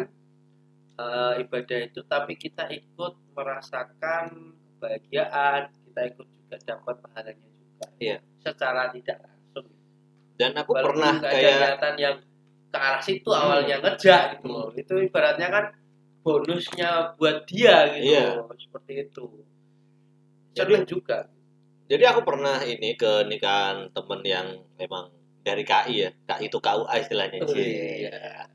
[0.95, 8.17] eh, ibadah itu tapi kita ikut merasakan kebahagiaan kita ikut juga dapat pahalanya juga Iya.
[8.43, 9.65] secara tidak langsung
[10.36, 12.15] Dan aku Walaupun pernah kayak niatan yang
[12.67, 13.39] ke arah situ Hmm.
[13.39, 15.65] awalnya ngejak gitu loh itu ibaratnya kan
[16.19, 18.26] bonusnya buat dia gitu Iya.
[18.43, 18.52] loh.
[18.52, 19.26] seperti itu
[20.52, 21.19] seneng juga
[21.84, 24.48] Jadi aku pernah ini ke nikahan temen yang
[24.80, 25.12] memang
[25.43, 27.43] dari KI ya, KI itu KUA istilahnya.
[27.43, 28.08] Oh, Cie.
[28.08, 28.48] iya.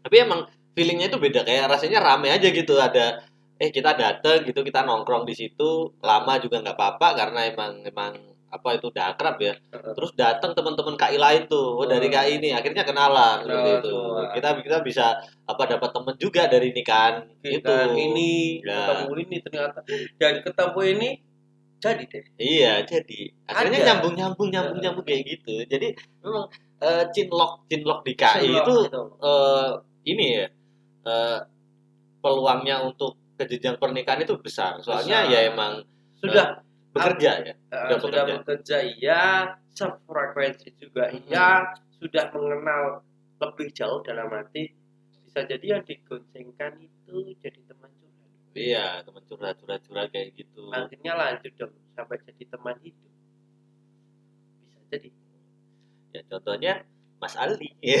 [0.00, 2.78] Tapi emang feelingnya itu beda, kayak rasanya rame aja gitu.
[2.78, 3.26] Ada
[3.60, 5.70] eh kita dateng gitu, kita nongkrong di situ,
[6.00, 8.12] lama juga nggak apa-apa karena emang emang
[8.50, 9.54] apa itu udah akrab ya.
[9.70, 12.08] Terus datang teman-teman KI lain tuh, oh dari.
[12.08, 13.94] KI ini, akhirnya kenalan seperti Kenalan itu.
[14.34, 15.06] Kita kita bisa
[15.44, 17.70] apa dapat temen juga dari nikahan itu.
[17.94, 18.30] Ini
[18.64, 18.74] Ya.
[18.90, 19.78] ketemu ini ternyata
[20.16, 21.08] dan ketemu ini
[21.80, 23.86] jadi deh Iya, jadi akhirnya Ada.
[23.92, 25.54] nyambung nyambung nyambung nyambung kayak gitu.
[25.64, 25.88] Jadi
[26.20, 26.48] memang
[26.80, 29.02] eh, cinlok cinlok di KI Seneng itu gitu.
[29.20, 29.68] eh,
[30.08, 30.46] ini ya
[31.06, 31.38] eh,
[32.18, 34.76] peluangnya untuk ke jenjang pernikahan itu besar.
[34.78, 35.32] Soalnya Besar.
[35.32, 35.72] ya emang
[36.14, 36.46] sudah
[36.90, 37.54] bekerja ya.
[37.54, 38.36] eh, sudah sudah bekerja.
[38.36, 39.22] bekerja iya
[39.70, 41.22] sefrekuensi juga Hmm.
[41.22, 41.48] iya
[41.96, 42.82] sudah mengenal
[43.38, 44.74] lebih jauh dalam arti
[45.22, 50.68] bisa jadi yang digoncengkan itu jadi teman curhat Iya, teman curhat curhat curhat kayak gitu.
[50.68, 53.12] akhirnya lanjut dong sampai jadi teman hidup
[54.60, 55.08] bisa jadi
[56.10, 56.82] Ya contohnya
[57.20, 57.68] Mas Ali.
[57.84, 58.00] Ya.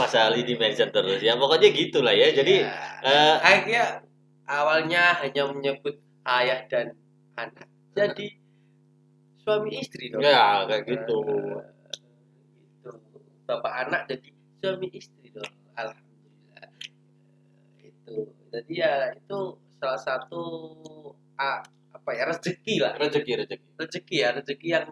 [0.00, 1.20] Mas Ali di mention terus.
[1.20, 2.32] Ya pokoknya gitulah ya.
[2.32, 2.72] Jadi Ya.
[3.04, 3.84] eh, akhirnya
[4.44, 6.96] awalnya hanya menyebut ayah dan
[7.36, 8.40] anak jadi
[9.40, 11.16] suami istri dong ya kayak gitu.
[11.20, 12.96] Gitu.
[13.44, 14.28] bapak anak jadi
[14.60, 16.68] suami istri dong alhamdulillah
[17.80, 18.14] itu
[18.52, 19.38] jadi ya itu
[19.76, 20.44] salah satu
[21.36, 21.60] ah,
[21.92, 23.66] apa ya rezeki lah Rezeki rezeki.
[23.76, 24.86] rezeki ya rezeki yang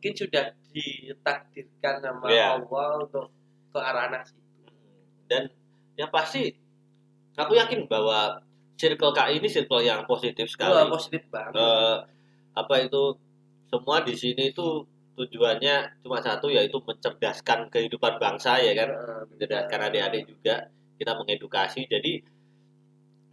[0.00, 2.56] mungkin sudah ditakdirkan sama Iya.
[2.56, 3.28] Allah untuk
[3.68, 4.40] ke arah anak situ.
[5.28, 5.44] Dan
[5.92, 6.48] yang pasti
[7.36, 8.40] aku yakin bahwa
[8.80, 10.72] circle KI ini circle yang positif sekali.
[10.72, 11.52] Wah, positif banget.
[11.52, 11.96] Eh,
[12.56, 13.12] apa itu
[13.68, 14.88] semua di sini itu
[15.20, 20.64] tujuannya cuma satu yaitu mencerdaskan kehidupan bangsa ya kan, Eh, mencerdaskan adik-adik juga
[20.96, 21.84] kita mengedukasi.
[21.84, 22.24] Jadi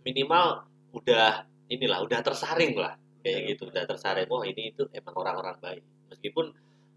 [0.04, 3.68] minimal udah inilah udah tersaring lah kayak gitu.
[3.68, 6.52] udah tersaring oh ini itu emang orang-orang baik meskipun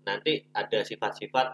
[0.07, 1.46] nanti ada sifat-sifat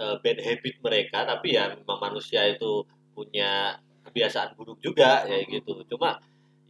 [0.00, 3.76] eh, bad habit mereka tapi ya memang manusia itu punya
[4.08, 5.84] kebiasaan buruk juga ya gitu.
[5.86, 6.18] Cuma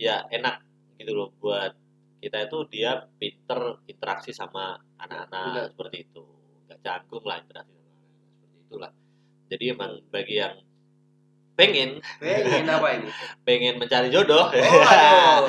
[0.00, 0.64] ya enak
[1.00, 1.72] gitu loh buat
[2.20, 6.24] kita itu dia pinter interaksi sama anak-anak seperti itu.
[6.68, 8.92] Nggak canggung lah interaksi sama anak seperti itulah.
[9.50, 10.54] Jadi emang bagi yang
[11.60, 11.90] pengen.
[12.16, 13.08] Pengen apa ini?
[13.44, 14.48] Pengen mencari jodoh.
[14.48, 15.44] Oh,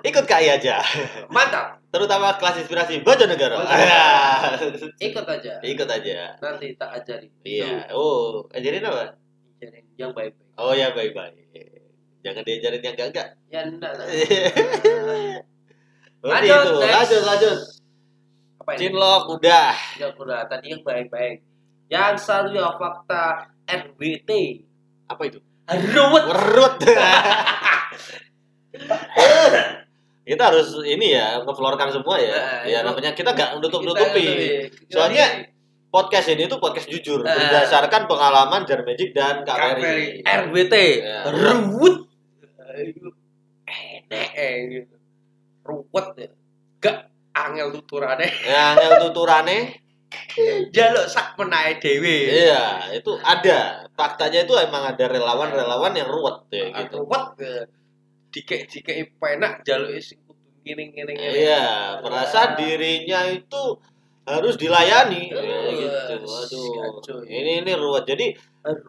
[0.08, 0.84] ikut KI aja.
[1.32, 1.80] Mantap.
[1.88, 3.64] Terutama kelas inspirasi Bojonegoro.
[3.64, 4.92] Bojonegoro.
[5.00, 5.52] ikut aja.
[5.64, 6.36] Ikut aja.
[6.38, 7.32] Nanti tak ajarin.
[7.42, 7.88] Iya.
[7.96, 9.16] Oh ajarin apa?
[9.58, 10.60] Ajarin yang baik-baik.
[10.60, 11.40] Oh ya baik baik
[12.20, 14.06] jangan diajarin yang enggak enggak ya enggak lah.
[16.20, 16.76] Lanjut, itu.
[16.84, 17.58] lanjut lanjut.
[18.60, 18.80] Apa ini?
[18.84, 19.72] Cinlok udah.
[19.96, 20.44] Ya udah.
[20.52, 21.40] Tadi yang baik-baik.
[21.88, 24.28] Yang satu ya fakta RBT
[25.10, 26.74] apa itu ruwet Werut.
[30.22, 32.30] kita harus ini ya ngeflorkan semua ya.
[32.30, 34.62] Nah, ya namanya kita nggak nutup nutupi.
[34.86, 35.42] Soalnya
[35.90, 37.34] podcast ini tuh podcast jujur Nah.
[37.34, 39.82] berdasarkan pengalaman Jar Magic dan Kak Kak Ferry.
[39.82, 41.18] Ferry RBT Ya.
[41.26, 41.96] ruwet
[43.66, 44.94] enek eh, gitu
[45.60, 46.30] ruwet ya
[46.78, 46.98] gak
[47.30, 49.58] angel tuturane Ya, yang tuturane,
[50.74, 53.86] jaluk sak menae dhewe iya itu ada.
[53.94, 57.04] Faktanya itu emang ada relawan-relawan yang ruwet ya gitu.
[57.04, 57.68] ruwet ya.
[58.30, 61.34] dikek-dikek penak jaluk sing kudu ngene-ngene ngene.
[61.34, 61.64] Iya,
[62.02, 63.62] merasa dirinya itu
[64.28, 65.42] harus dilayani ya,
[65.74, 66.14] gitu.
[66.22, 68.06] Aduh, ini ini ruwet.
[68.06, 68.34] Jadi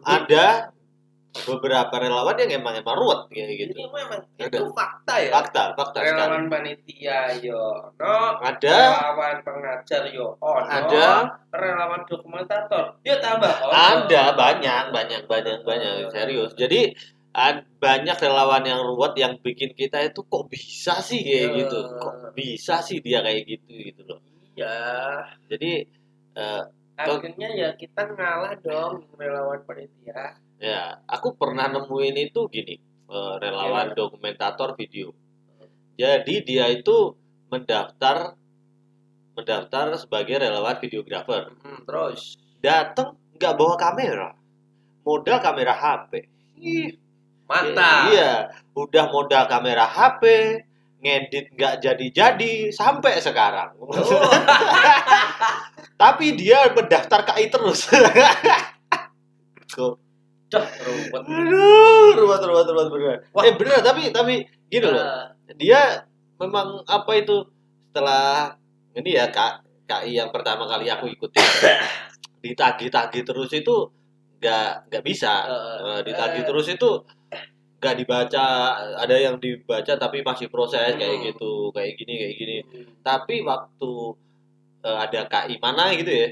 [0.06, 0.70] ada
[1.32, 3.72] beberapa relawan yang emang emang ruwet kayak gitu.
[3.72, 4.52] Ini memang Ada.
[4.52, 5.30] itu fakta ya.
[5.32, 6.12] Fakta, fakta sekali.
[6.12, 7.64] Relawan panitia yo,
[7.96, 8.16] no.
[8.44, 10.68] Ada, Relawan pengajar yo, oh no.
[10.68, 11.06] ada,
[11.48, 13.72] Relawan dokumentator, yo tambah oh.
[13.72, 16.52] ada banyak, banyak, banyak, banyak serius.
[16.52, 16.92] Jadi
[17.32, 21.52] ad- banyak relawan yang ruwet yang bikin kita itu kok bisa sih kayak Eh.
[21.64, 24.20] gitu, kok bisa sih dia kayak gitu gitu loh.
[24.52, 24.68] Ya,
[25.48, 25.88] Jadi
[26.36, 30.36] eh, akhirnya ya kita ngalah dong relawan panitia.
[30.62, 32.78] Ya aku pernah nemuin itu gini
[33.10, 35.10] eh, relawan dokumentator video.
[35.98, 37.18] Jadi dia itu
[37.50, 38.38] mendaftar
[39.34, 41.50] mendaftar sebagai relawan videografer.
[41.60, 44.30] Hmm, terus Datang nggak bawa kamera,
[45.02, 46.30] modal kamera HP.
[46.62, 46.94] Ih,
[47.50, 48.06] mata.
[48.06, 50.22] Iya, udah modal kamera HP,
[51.02, 53.74] ngedit nggak jadi-jadi sampai sekarang.
[53.82, 53.90] Oh,
[56.02, 57.90] Tapi dia mendaftar KI terus.
[59.74, 60.11] Kok
[60.52, 61.22] dah rumput.
[61.24, 63.16] Aduh, ruwet ruwet ruwet bener.
[63.32, 63.42] Wah.
[63.48, 65.00] Eh bener tapi tapi gini loh.
[65.48, 66.04] Eh, Dia
[66.36, 67.40] memang apa itu
[67.88, 68.52] setelah
[68.92, 71.40] ini ya Kak KI yang pertama kali aku ikuti
[72.44, 73.74] ditagih-tagih terus itu
[74.38, 75.32] nggak nggak bisa.
[75.48, 76.46] Eh, Eh, ditagih eh.
[76.46, 76.90] terus itu
[77.82, 78.46] nggak dibaca,
[78.94, 81.26] ada yang dibaca tapi masih proses kayak Hmm.
[81.26, 82.56] gitu, kayak gini kayak gini.
[82.62, 82.86] Hmm.
[83.02, 83.92] Tapi waktu
[84.82, 86.26] eh, ada KI mana gitu ya,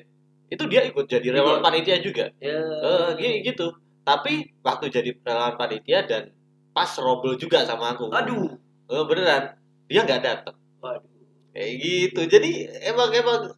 [0.47, 1.67] itu dia ikut jadi relawan Ikut.
[1.67, 2.27] panitia juga.
[2.39, 2.59] Ya.
[3.15, 3.71] Gi- gitu.
[4.01, 6.33] Tapi waktu jadi relawan panitia dan
[6.71, 8.09] pas robel juga sama aku.
[8.09, 8.57] Aduh.
[8.87, 9.55] Eh, beneran.
[9.87, 10.57] Dia nggak datang.
[10.81, 11.07] Waduh.
[11.51, 12.21] Kayak gitu.
[12.27, 12.51] Jadi
[12.83, 13.53] emang emang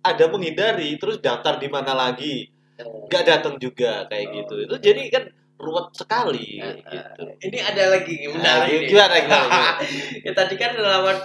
[0.00, 2.48] ada menghindari terus daftar di mana lagi.
[2.76, 4.32] Eh, Nggak datang juga kayak Oh.
[4.36, 4.54] gitu.
[4.64, 5.24] Itu jadi kan
[5.56, 7.22] ruwet sekali eh, gitu.
[7.40, 8.88] Ini ada lagi Nah, menarik nih.
[8.92, 9.70] gimana, gimana, gimana?
[10.20, 11.16] ya tadi kan relawan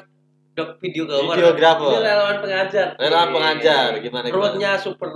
[0.52, 1.36] dok video cover.
[1.36, 1.92] Videographer.
[1.92, 2.88] Ini relawan pengajar.
[2.96, 4.36] Relawan pengajar gimana gimana?
[4.36, 5.10] Ruwetnya super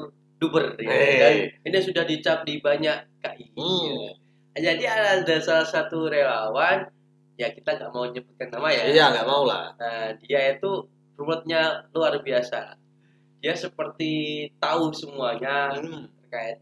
[0.46, 0.94] duper ya.
[1.26, 1.34] Dan
[1.66, 3.46] ini sudah dicap di banyak KI.
[3.58, 4.14] Hmm.
[4.56, 6.88] Jadi ada salah satu relawan
[7.36, 8.84] ya kita nggak mau nyebutkan nama ya.
[8.88, 9.76] Iya, nggak mau lah.
[9.76, 10.88] Nah, dia itu
[11.20, 12.78] ruwetnya luar biasa.
[13.44, 16.08] Dia seperti tahu semuanya Hmm.
[16.24, 16.62] terkait.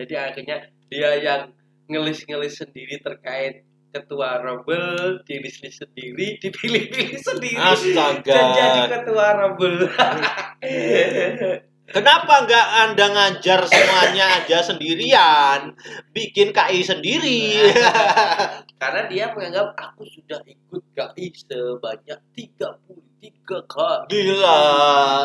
[0.00, 0.56] Jadi akhirnya
[0.90, 1.52] dia yang
[1.90, 7.58] ngelis-ngelis sendiri terkait ketua Rebel, dirilis sendiri, dipilih-pilih sendiri.
[7.58, 8.30] Astaga.
[8.34, 9.74] Dan jadi ketua Rebel.
[11.90, 15.74] Kenapa nggak Anda ngajar semuanya aja sendirian?
[16.14, 17.74] Bikin KI sendiri.
[18.80, 24.06] Karena dia menganggap aku sudah ikut KI sebanyak 33 kali.
[24.06, 24.62] Gila.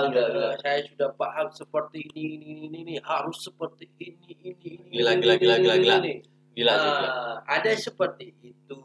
[0.09, 4.89] Gila, saya sudah paham seperti ini, ini, ini, ini, harus seperti ini, ini, ini.
[4.89, 5.97] Gila, ini, gila, ini, gila, ini, gila, ini, gila.
[6.01, 6.34] ini.
[6.55, 6.89] Gila sih.
[6.89, 7.09] gila.
[7.11, 8.77] Nah, ada seperti itu.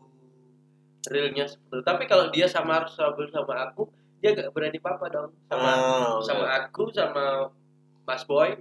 [1.08, 1.86] Realnya seperti itu.
[1.86, 3.88] Tapi kalau dia sama harus trouble sama aku,
[4.20, 5.30] dia gak berani apa-apa dong.
[5.48, 7.48] Sama Oh, sama aku, sama
[8.04, 8.58] Mas Boy,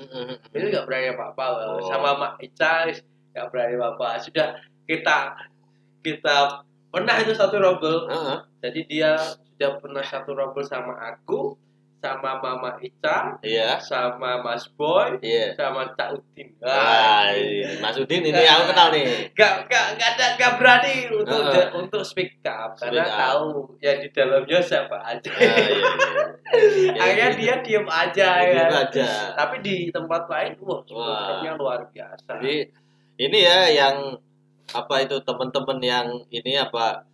[0.00, 0.38] Mm-mm.
[0.54, 1.44] itu gak berani apa-apa.
[1.76, 1.84] Oh.
[1.84, 2.88] Sama Mak Ica,
[3.34, 4.22] gak berani apa-apa.
[4.22, 4.56] Sudah
[4.88, 5.36] kita
[6.00, 8.06] kita pernah itu satu trouble.
[8.08, 8.38] Heeh.
[8.64, 11.58] Jadi dia sudah pernah satu trouble sama aku,
[12.04, 13.80] sama Mama Ica, Iya.
[13.80, 15.56] sama Mas Boy, Iya.
[15.56, 16.52] sama Cak Udin.
[16.60, 19.32] Wah, ini Mas Udin ini aku kenal nih.
[19.32, 21.66] gak gak gak ada gak berani untuk Heeh.
[21.72, 23.16] untuk speak up Speak karena up.
[23.16, 23.46] tahu
[23.80, 25.32] yang di dalamnya siapa aja.
[25.32, 26.92] Ah, iya, iya.
[27.00, 27.40] Akhirnya gitu.
[27.40, 28.66] dia diem aja Diem ya.
[28.84, 29.08] aja.
[29.32, 32.36] Tapi di tempat lain, wah, supporternya luar biasa.
[32.36, 32.68] Jadi
[33.16, 33.96] ini ya yang
[34.70, 37.08] apa itu teman-teman yang ini apa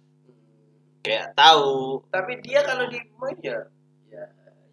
[1.00, 3.58] kayak tahu Tapi dia kalau di main ya,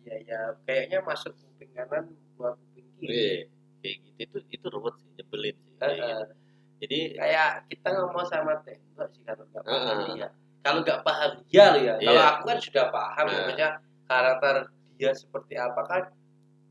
[0.08, 3.46] ya, ya, ya kayaknya masuk kuping kanan buat kuping kiri.
[3.78, 6.18] Kayak gitu itu itu ruwet sih nyebelin sih kayak Heeh.
[6.18, 6.34] gitu.
[6.78, 10.14] jadi Kayak kita ngomong sama tembok sih kalau nggak paham Heeh.
[10.16, 10.28] dia.
[10.60, 11.94] Kalau nggak paham dia loh ya.
[11.98, 12.26] Kalau Iya.
[12.30, 13.34] aku kan sudah paham, Nah.
[13.38, 13.70] maksudnya
[14.04, 14.56] karakter
[14.94, 16.02] dia seperti apa kan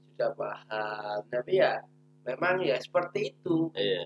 [0.08, 1.18] sudah paham.
[1.26, 1.72] Tapi ya
[2.24, 3.70] memang ya seperti itu.
[3.72, 4.04] iya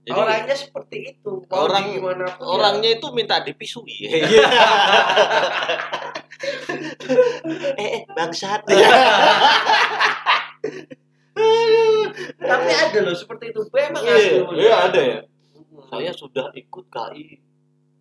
[0.00, 1.44] jadi orangnya seperti itu.
[1.44, 2.46] Mau orang- gimana pun ya.
[2.48, 4.00] orangnya itu minta dipisui
[7.76, 8.60] eh, eh bangsat
[12.40, 13.60] Tapi ada loh seperti itu.
[13.70, 14.38] Memang Iya, asli.
[14.58, 15.18] iya, ada ya?
[15.86, 17.38] Saya sudah ikut KI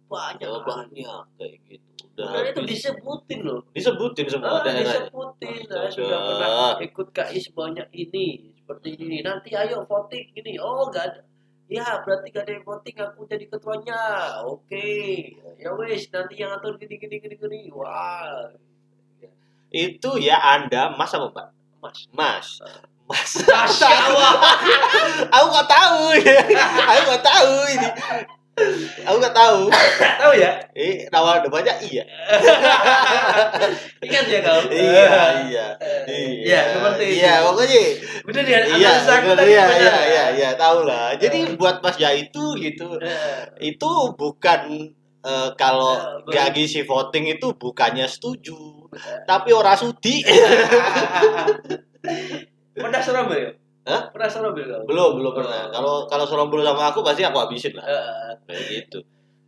[0.06, 0.42] banyak.
[0.42, 3.62] ya banyak kayak gitu udah Dan itu disebutin loh.
[3.72, 5.94] disebutin semua Ah, disebutin saya Astaga.
[5.94, 11.22] sudah pernah ikut KI sebanyak ini seperti ini nanti ayo voting gini oh gak ada
[11.70, 14.02] ya berarti gak ada yang voting aku jadi ketuanya.
[14.44, 14.90] Oke.
[15.62, 17.60] Ya wes nanti yang atur gini gini gini gini.
[17.70, 18.50] Wah.
[19.70, 21.48] Itu ya anda mas apa mbak?
[21.80, 21.98] Mas.
[22.12, 22.48] Mas.
[23.06, 23.32] Mas.
[23.46, 24.34] Masya Allah.
[25.38, 26.02] Aku nggak tahu.
[26.90, 27.90] Aku nggak tahu ini
[29.08, 29.72] Aku nggak tahu.
[30.22, 30.52] Tahu ya?
[30.76, 32.04] Eh, nama depannya iya.
[34.06, 34.60] Ingat ya kau?
[34.74, 35.08] Iya,
[35.48, 35.66] iya.
[36.08, 37.16] Iya, seperti itu.
[37.24, 37.90] Iya, pokoknya iya,
[38.28, 39.80] bener, tadi iya, benar.
[39.80, 41.16] iya, iya, iya, tahu lah.
[41.16, 41.56] Jadi Eh.
[41.56, 43.42] buat Mas Ya itu gitu, Eh,
[43.76, 48.88] itu bukan eh, kalau gak ngisi voting itu bukannya setuju,
[49.28, 50.24] tapi orang sudi.
[52.76, 53.69] Pernah Surabaya?
[53.90, 54.02] Hah?
[54.14, 54.82] Pernah Surabaya kau?
[54.86, 55.60] belum, belum pernah.
[55.66, 55.72] Oh.
[55.74, 57.86] Kalau kalau Sorombolo sama aku pasti aku habisin lah.
[57.90, 59.00] Eh, Kayak gitu.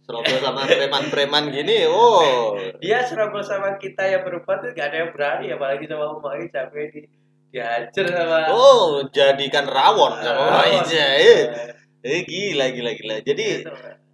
[0.01, 2.57] Sorombolo sama preman-preman gini, oh.
[2.81, 6.49] dia Surabaya sama kita yang berempat tuh gak ada yang berani apalagi sama Om Mai
[6.49, 7.01] sampai di
[7.51, 10.81] dihajar sama Oh, jadikan rawon sama Rawon.
[10.81, 11.05] Maisnya.
[11.19, 11.39] Eh,
[12.01, 13.15] eh, gila, gila, gila.
[13.21, 13.71] Jadi Gitu.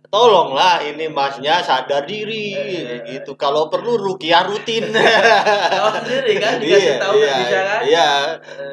[0.07, 2.99] tolonglah ini masnya sadar diri Eh.
[3.05, 3.37] gitu.
[3.37, 4.89] Kalau perlu rukiah rutin.
[4.89, 8.09] Tahu sendiri kan dikasih tahu iya, kan bisa kan Iya,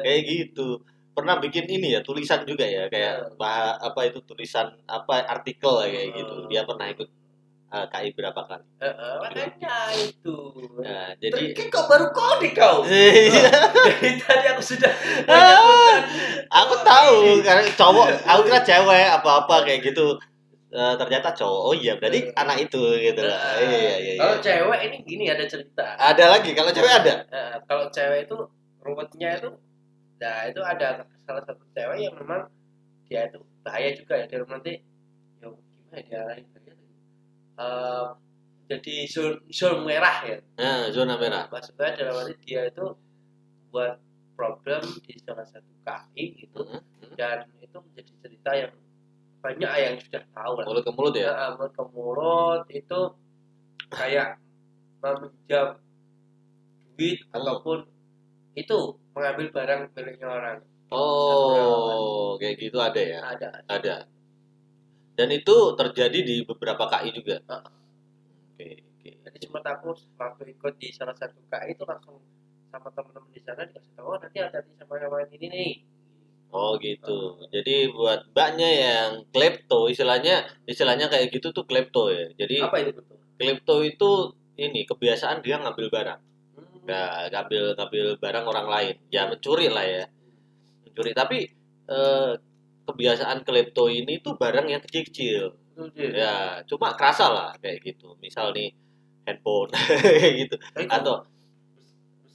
[0.01, 0.69] kayak gitu.
[1.15, 5.89] Pernah bikin ini ya tulisan juga ya kayak bah, apa itu tulisan apa artikel ya,
[5.89, 6.35] kayak gitu.
[6.45, 7.07] Dia pernah ikut
[7.67, 8.65] uh, KI berapa kali.
[8.77, 10.35] eh, eh, makanya itu
[10.77, 13.47] Nah, jadi Terus kok baru kode kau Iya.
[13.47, 14.91] dari tadi aku sudah
[15.25, 16.01] menyebutkan
[16.51, 17.41] aku oh, tahu ini.
[17.41, 20.19] karena cowok aku kira cewek apa-apa kayak gitu.
[20.69, 21.61] Eh, ternyata cowok.
[21.61, 22.35] Oh iya, berarti Eh.
[22.35, 23.55] anak itu gitu lah.
[23.55, 24.13] Eh, Iya, iya, iya.
[24.19, 27.23] kalau cewek ini gini ada cerita Ada lagi kalau cewek ada.
[27.25, 28.35] Eh, kalau cewek itu
[28.83, 29.47] ruwetnya itu
[30.15, 30.87] nah itu ada
[31.23, 32.47] salah satu cewek yang memang
[33.05, 34.73] dia itu bahaya juga ya dia nanti
[35.37, 36.45] ya gimana dia lain
[37.55, 38.07] Eh,
[38.67, 41.47] jadi zona, zona merah ya Nah, zona merah.
[41.47, 42.83] maksudnya dalam arti dia itu
[43.71, 43.95] buat
[44.35, 47.15] problem di salah satu KI gitu Hmm, hmm.
[47.15, 48.73] dan itu menjadi cerita yang
[49.39, 51.31] banyak yang sudah tahu lah Mulut ke mulut ya.
[51.31, 52.99] Nah, mulut ke mulut itu
[53.87, 54.29] kayak
[54.99, 55.67] meminjam
[56.91, 57.35] duit Hmm.
[57.39, 57.77] ataupun
[58.51, 58.77] itu
[59.15, 60.57] mengambil barang miliknya orang
[60.93, 63.19] Oh, kayak gitu ada ya.
[63.25, 63.95] ada Ada.
[65.15, 67.41] Dan itu terjadi di beberapa KI juga.
[67.49, 67.63] Ah.
[68.53, 69.11] Oke, oke.
[69.25, 72.21] jadi sempat aku waktu ikut di salah satu KI itu langsung
[72.69, 75.73] sama teman-teman di sana dikasih tahu "Oh, nanti ada di sama yang ini nih
[76.55, 77.35] Oh gitu.
[77.51, 82.31] Jadi buat mbaknya yang klepto, istilahnya istilahnya kayak gitu tuh klepto ya.
[82.39, 83.01] Jadi apa itu
[83.35, 84.11] klepto itu
[84.55, 86.21] ini kebiasaan dia ngambil barang.
[86.85, 88.95] Nggak ngambil ngambil barang orang lain.
[89.09, 90.05] Ya mencuri lah ya.
[90.85, 91.11] Mencuri.
[91.17, 91.37] Tapi
[91.89, 92.31] eh,
[92.85, 95.57] kebiasaan klepto ini tuh barang yang kecil-kecil.
[95.91, 96.11] Jin.
[96.15, 98.15] Ya, cuma kerasa lah kayak gitu.
[98.23, 98.71] Misal nih
[99.27, 99.73] handphone
[100.05, 100.55] kayak gitu.
[100.55, 101.15] Nah, itu Atau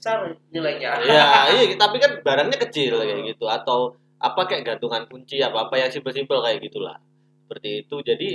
[0.01, 5.45] besar nilainya ya iya tapi kan barangnya kecil kayak gitu atau apa kayak gantungan kunci
[5.45, 6.97] apa apa yang simpel-simpel kayak gitulah
[7.45, 8.31] seperti itu jadi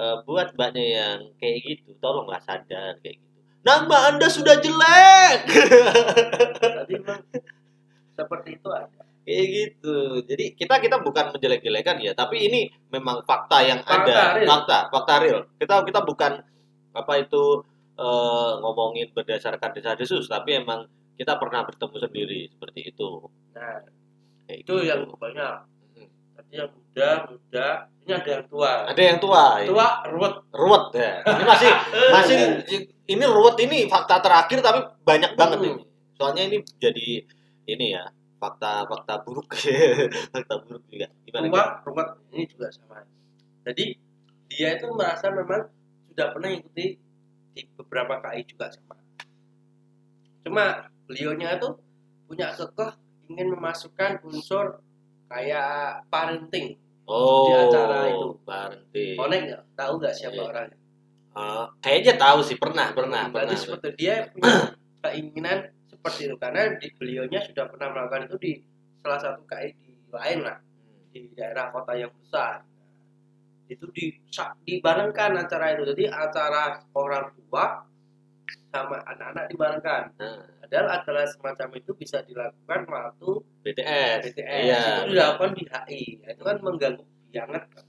[0.00, 3.31] eh, buat mbaknya yang kayak gitu tolonglah sadar kayak gitu
[3.62, 5.38] nama anda sudah jelek.
[6.82, 7.20] Tadi memang
[8.12, 9.02] seperti itu ada.
[9.22, 9.96] Kayak gitu.
[10.26, 14.34] Jadi kita kita bukan menjelek-jelekan ya tapi ini memang fakta yang Fakta ada.
[14.38, 14.48] real.
[14.50, 15.40] fakta fakta real.
[15.56, 16.42] Kita kita bukan
[16.92, 17.62] apa itu
[17.96, 23.30] eh, ngomongin berdasarkan desas-desus tapi emang kita pernah bertemu sendiri seperti itu.
[23.54, 23.78] Nah
[24.42, 24.90] Kayak itu gitu.
[24.90, 25.38] yang tadi
[26.52, 27.68] yang muda muda.
[28.02, 28.72] Ini ada yang tua.
[28.90, 30.34] Ada yang tua tua ruwet.
[30.52, 31.12] Ruwet ya.
[31.24, 31.70] Ini masih
[32.14, 32.38] masih
[33.08, 35.68] ini ruwet ini fakta terakhir tapi banyak banget Hmm.
[35.72, 35.82] ini.
[36.18, 37.08] Soalnya ini jadi
[37.72, 38.04] ini ya
[38.36, 39.54] fakta fakta buruk.
[40.34, 41.08] Fakta buruk juga.
[41.24, 43.00] Gimana tua ruwet ini juga sama.
[43.64, 43.96] Jadi
[44.52, 45.70] dia itu merasa memang
[46.12, 47.00] sudah pernah ikuti
[47.56, 49.00] di beberapa KI juga sama.
[50.42, 51.70] Cuma beliaunya itu
[52.26, 52.92] punya kekeh
[53.30, 54.82] ingin memasukkan unsur
[55.32, 56.76] kayak parenting.
[57.08, 58.28] Oh di acara itu.
[58.44, 59.16] parenting.
[59.16, 59.62] Konek nggak?
[59.74, 60.48] Tahu nggak siapa Iya.
[60.52, 60.78] orangnya?
[61.32, 66.36] Eh, kayaknya tahu sih pernah pernah berarti pernah seperti dia punya keinginan seperti itu.
[66.36, 68.52] Karena di beliaunya sudah pernah melakukan itu di
[69.00, 70.56] salah satu KI di lain lah.
[71.08, 72.62] Di daerah kota yang besar.
[73.66, 74.12] Itu di
[74.62, 75.88] dibarengkan acara itu.
[75.88, 77.80] Jadi acara orang tua
[78.68, 80.02] sama anak-anak dibarengkan.
[80.16, 85.04] Nah, padahal acara semacam itu bisa dilakukan waktu BTS BTS iya.
[85.04, 87.84] Itu dilakukan di HI Ya, itu kan mengganggu banget kan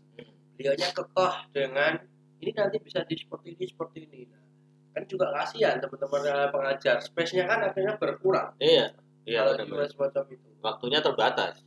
[0.60, 1.96] beliaunya kekeh dengan
[2.44, 4.28] ini nanti bisa di seperti ini seperti ini.
[4.28, 4.44] Nah,
[4.92, 7.00] kan juga kasihan teman-teman pengajar.
[7.00, 8.52] Space-nya kan akhirnya berkurang.
[8.60, 8.92] Iya.
[9.24, 10.48] Iya kalau semacam itu.
[10.60, 11.64] Waktunya terbatas.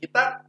[0.00, 0.48] Kita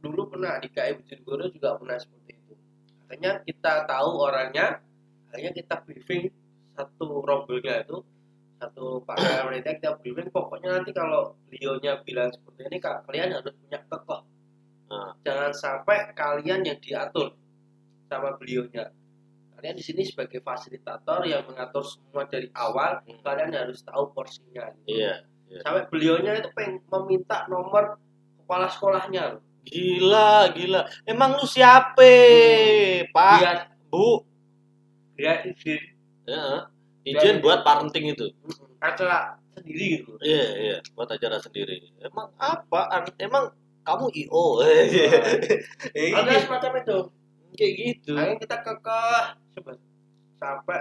[0.00, 2.56] dulu pernah di KI Bojonegoro juga pernah seperti itu.
[3.04, 4.80] Akhirnya kita tahu orangnya
[5.28, 6.32] akhirnya kita briefing
[6.72, 8.00] satu rombelnya itu
[8.58, 13.54] satu pak wanita kita briefing pokoknya nanti kalau beliaunya bilang seperti ini kak kalian harus
[13.54, 14.22] punya kekeh
[14.88, 15.12] Nah.
[15.20, 17.36] jangan sampai kalian yang diatur
[18.08, 18.88] sama beliaunya
[19.52, 23.20] kalian di sini sebagai fasilitator yang mengatur semua dari awal Hmm.
[23.20, 24.64] kalian harus tahu porsinya.
[24.88, 25.28] Iya
[25.64, 27.96] sampai beliaunya itu pengen meminta nomor
[28.40, 29.40] kepala sekolahnya.
[29.64, 30.84] Gila gila.
[31.04, 32.12] Emang lu siapa
[33.12, 33.38] pak?
[33.40, 33.58] Biar
[33.92, 34.24] bu.
[35.18, 35.82] Izin
[36.28, 36.68] ya,
[37.14, 38.26] izin buat parenting itu.
[38.78, 40.12] Acara sendiri gitu.
[40.22, 41.90] Iya iya buat acara sendiri.
[42.02, 43.08] Emang apaan?
[43.18, 43.50] Emang
[43.82, 44.44] kamu io
[46.18, 46.98] ada semacam itu.
[47.58, 48.12] Kayak gitu.
[48.14, 49.22] Akhirnya kita kekeh
[49.56, 49.82] sebe-
[50.38, 50.80] sampai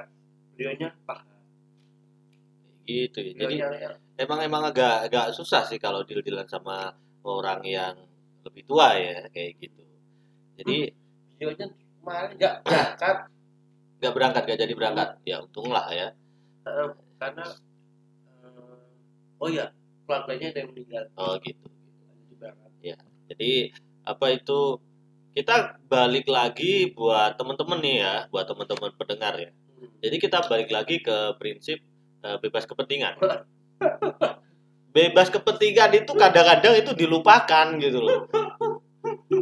[0.53, 1.25] beliaunya paham.
[2.87, 3.31] Gitu ya.
[3.47, 6.95] Jadi ya, emang emang agak agak susah sih kalau deal dealan sama
[7.27, 7.95] orang yang
[8.47, 9.83] lebih tua ya kayak gitu.
[10.57, 10.91] Jadi
[11.35, 11.67] beliaunya
[11.99, 13.17] kemarin nggak berangkat
[13.97, 15.09] nggak berangkat nggak jadi berangkat.
[15.25, 16.13] Ya untunglah ya.
[16.67, 17.45] Eh, karena
[18.43, 19.73] eh, oh ya
[20.05, 21.03] keluarganya ada yang meninggal.
[21.17, 21.65] Oh gitu.
[21.67, 22.71] Jadi berangkat.
[23.27, 23.51] jadi
[24.07, 24.79] apa itu
[25.35, 29.51] kita balik lagi buat teman-teman nih ya buat teman-teman pendengar ya.
[29.77, 29.93] Hmm.
[30.01, 31.83] jadi kita balik lagi ke prinsip
[32.23, 33.19] eh, bebas kepentingan.
[34.97, 38.25] Bebas kepentingan itu kadang-kadang itu dilupakan gitu loh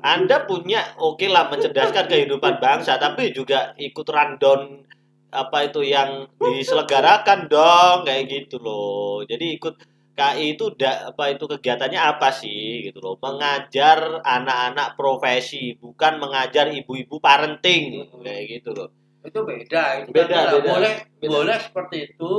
[0.02, 4.82] anda punya oke lah mencerdaskan kehidupan bangsa tapi juga ikut rundown
[5.30, 9.76] apa itu yang diselenggarakan dong kayak gitu loh jadi ikut
[10.16, 16.72] KI itu da, apa itu kegiatannya apa sih gitu loh mengajar anak-anak profesi bukan mengajar
[16.72, 18.90] ibu-ibu parenting kayak gitu loh
[19.22, 20.70] itu beda itu Beda, kan beda.
[20.72, 21.30] boleh Beda.
[21.30, 22.32] boleh seperti itu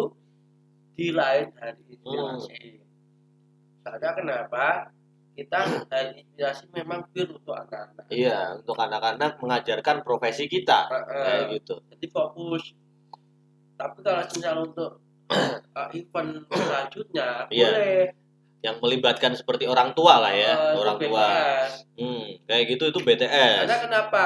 [0.96, 2.38] di lain hari Hmm.
[2.38, 2.80] inspirasi
[3.84, 4.64] soalnya kenapa
[5.36, 5.58] kita
[5.92, 8.08] hari inspirasi memang pure untuk anak-anak.
[8.08, 11.74] Iya untuk anak-anak mengajarkan profesi kita Eh, eh, kayak gitu.
[11.92, 12.72] Jadi fokus.
[13.76, 14.90] Tapi kalau misal untuk
[15.28, 17.68] eh, event selanjutnya Iya.
[17.68, 18.04] boleh.
[18.64, 21.24] Yang melibatkan seperti orang tua lah ya itu orang tua.
[21.28, 21.72] Bebas.
[22.00, 24.24] hmm, kayak gitu itu BTS karena kenapa?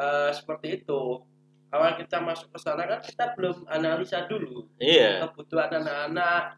[0.00, 1.20] Eh, seperti itu.
[1.66, 5.18] Awal kita masuk ke sana kan kita belum analisa dulu iya.
[5.28, 6.54] kebutuhan anak-anak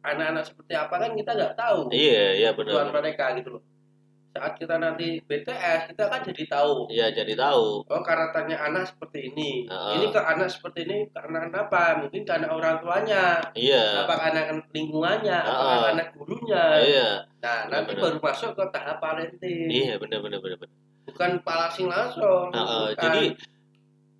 [0.00, 3.64] anak-anak seperti apa kan kita nggak tahu iya iya benar mereka gitu loh.
[4.30, 6.86] Saat kita nanti BTS kita kan jadi tahu.
[6.86, 7.82] Iya jadi tahu.
[7.82, 9.66] Oh karakternya anak seperti ini.
[9.66, 9.90] Heeh.
[9.98, 13.42] ini ke anak seperti ini karena apa mungkin karena orang tuanya.
[13.58, 14.06] Iya.
[14.06, 15.34] Apa karena lingkungannya?
[15.34, 15.66] Apa Heeh.
[15.66, 16.64] karena anak gurunya?
[16.78, 17.08] Iya.
[17.42, 18.02] Nah nanti Benar-benar.
[18.06, 19.66] baru masuk ke tahap parenting.
[19.66, 20.76] Iya benar benar benar benar.
[21.10, 22.54] bukan palasing langsung.
[22.54, 23.02] Heeh, bukan.
[23.02, 23.24] jadi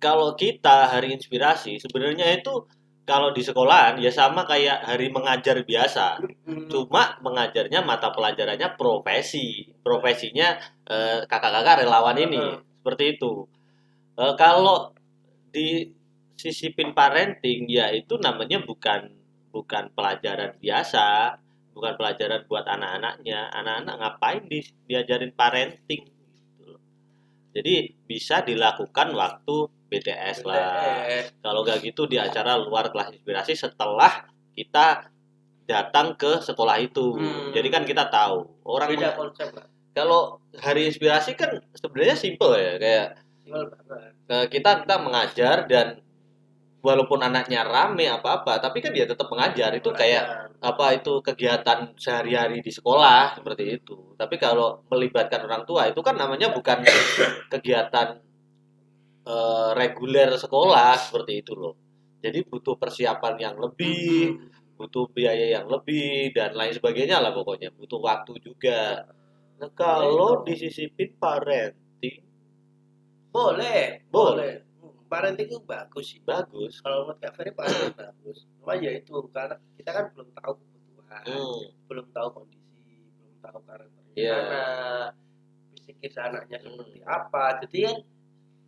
[0.03, 2.67] kalau kita hari inspirasi sebenarnya itu
[3.03, 6.21] kalau di sekolahan ya sama kayak hari mengajar biasa.
[6.47, 6.67] Hmm.
[6.67, 9.67] cuma mengajarnya mata pelajarannya profesi.
[9.81, 12.41] Profesinya eh, kakak-kakak relawan ini.
[12.81, 13.45] Seperti itu.
[14.17, 14.93] Eh, kalau
[15.51, 15.91] di
[16.37, 19.11] sisipin parenting ya itu namanya bukan
[19.51, 21.37] bukan pelajaran biasa.
[21.71, 23.47] Bukan pelajaran buat anak-anaknya.
[23.51, 26.03] Anak-anak ngapain di, diajarin parenting?
[26.59, 26.73] Gitu
[27.51, 31.03] jadi bisa dilakukan waktu BTS lah
[31.43, 34.23] kalau gak gitu di acara luar kelas inspirasi setelah
[34.55, 35.11] kita
[35.67, 37.19] datang ke sekolah itu.
[37.19, 37.51] Hmm.
[37.51, 42.79] Jadi kan kita tahu orang beda konsep lah kalau hari inspirasi kan sebenarnya simple ya
[42.79, 43.07] kayak
[43.47, 44.11] banget.
[44.31, 45.99] eh, kita kita mengajar dan
[46.81, 51.93] walaupun anaknya rame apa apa tapi kan dia tetap mengajar itu kayak apa itu kegiatan
[51.99, 54.15] sehari-hari di sekolah seperti itu.
[54.15, 56.81] Tapi kalau melibatkan orang tua itu kan namanya bukan
[57.53, 58.17] kegiatan
[59.21, 61.75] eh, reguler sekolah seperti itu loh.
[62.21, 64.49] Jadi butuh persiapan yang lebih, Hmm.
[64.77, 67.69] butuh biaya yang lebih dan lain sebagainya lah pokoknya.
[67.71, 69.05] Butuh waktu juga.
[69.57, 72.25] Nah, kalau disisipin parenting
[73.31, 74.53] boleh Boleh.
[75.05, 76.79] Parenting itu bagus sih bagus.
[76.79, 81.23] kalau menurut Kak Ferry parenting bagus cuma ya itu karena kita kan belum tahu kebutuhan
[81.27, 84.35] Hmm, belum tahu kondisi belum tahu karakternya Iya.
[84.39, 85.09] anak
[85.75, 86.67] psikis anaknya Hmm.
[86.73, 87.97] seperti apa jadi kan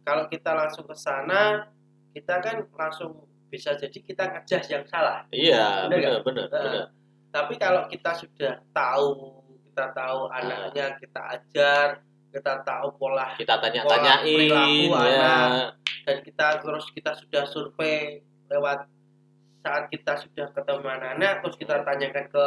[0.03, 1.67] kalau kita langsung ke sana
[2.11, 6.85] kita kan langsung bisa jadi kita ngejas yang salah iya, benar, benar, Nah, benar.
[7.29, 10.37] tapi kalau kita sudah tahu kita tahu Ah.
[10.39, 11.87] anaknya kita ajar
[12.29, 15.13] kita tahu pola Kita tanya-tanyain perilaku ya.
[15.21, 15.69] anak.
[16.03, 18.85] dan kita terus kita sudah survei lewat
[19.63, 22.45] saat kita sudah ketemu anak-anak terus kita tanyakan ke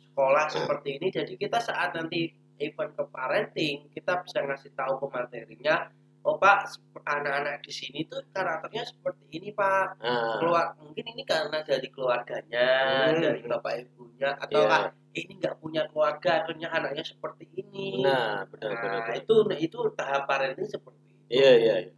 [0.00, 5.06] sekolah seperti ini jadi kita saat nanti event ke parenting kita bisa ngasih tahu ke
[5.10, 5.90] materinya
[6.24, 6.72] oh pak
[7.04, 12.68] anak-anak di sini tuh karakternya seperti ini pak Nah, keluar mungkin ini karena dari keluarganya
[13.12, 13.20] Hmm.
[13.20, 14.72] dari bapak ibunya atau Iya.
[14.72, 19.20] ah, ini nggak punya keluarga akhirnya anaknya seperti ini nah, benar, benar, nah benar.
[19.20, 21.92] itu nah, itu tahap parenting seperti itu Iya, iya, iya.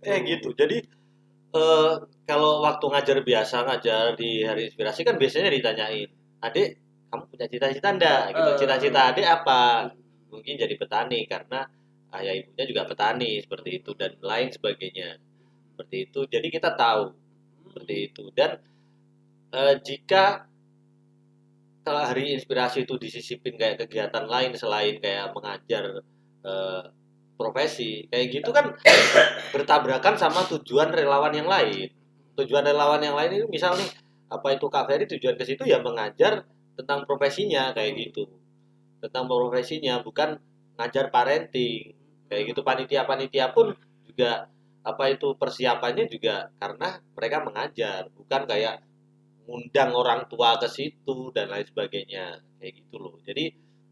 [0.00, 0.48] Eh gitu.
[0.54, 0.76] Jadi
[1.50, 1.92] eh
[2.24, 6.08] kalau waktu ngajar biasa ngajar di hari inspirasi kan biasanya ditanyain,
[6.40, 6.78] "Adik,
[7.10, 8.50] kamu punya cita-cita enggak?" gitu.
[8.54, 8.58] Eh.
[8.58, 9.90] Cita-cita Adik apa?
[10.30, 11.66] Mungkin jadi petani karena
[12.16, 15.18] ayah ibunya juga petani seperti itu dan lain sebagainya.
[15.74, 16.20] Seperti itu.
[16.26, 17.14] Jadi kita tahu
[17.70, 18.58] seperti itu dan
[19.54, 20.50] eh, jika
[21.86, 26.02] kalau hari inspirasi itu disisipin kayak kegiatan lain selain kayak mengajar
[26.42, 26.82] eh,
[27.38, 28.74] profesi kayak gitu kan
[29.54, 31.88] bertabrakan sama tujuan relawan yang lain
[32.36, 33.88] tujuan relawan yang lain itu misal nih
[34.30, 36.44] apa itu Kak Ferry tujuan ke situ ya mengajar
[36.76, 38.28] tentang profesinya kayak gitu
[39.00, 40.36] tentang profesinya bukan
[40.76, 41.96] ngajar parenting
[42.30, 43.74] kayak gitu panitia-panitia pun
[44.08, 44.46] juga
[44.90, 48.76] apa itu persiapannya juga karena mereka mengajar bukan kayak
[49.46, 52.24] ngundang orang tua ke situ dan lain sebagainya
[52.60, 53.16] kayak gitu loh.
[53.26, 53.44] Jadi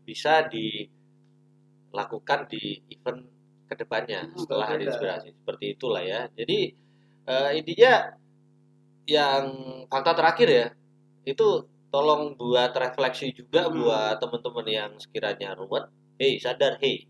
[0.07, 2.63] bisa dilakukan di
[2.95, 3.21] event
[3.69, 6.21] ke depannya Hmm, setelah hari inspirasi seperti itulah ya.
[6.33, 6.59] Jadi
[7.29, 7.93] eh, intinya
[9.09, 9.45] yang
[9.89, 10.67] fakta terakhir ya
[11.25, 11.49] itu
[11.89, 13.81] tolong buat refleksi juga Hmm.
[13.81, 15.89] buat teman-teman yang sekiranya ruwet
[16.21, 17.09] hei sadar hei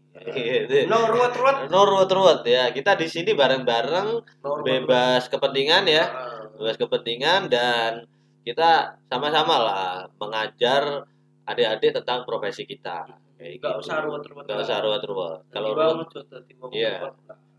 [0.88, 1.56] no ruwet ruwet.
[1.70, 2.40] No ruwet ruwet.
[2.46, 4.08] Ya kita di sini bareng-bareng
[4.42, 5.96] no ruwet, bebas kepentingan ruwet.
[5.98, 6.04] ya.
[6.08, 7.90] Ah, bebas kepentingan dan
[8.42, 11.04] kita sama-sama lah mengajar
[11.44, 13.04] adik-adik tentang profesi kita.
[13.38, 13.82] Kayak Nggak gitu.
[13.86, 14.44] usah ruwet-ruwet.
[14.48, 16.94] Nggak usah ruwet-ruwet kalau Tiba-tiba ruwet muncul dari wong Iya.
[16.98, 17.14] ruwet.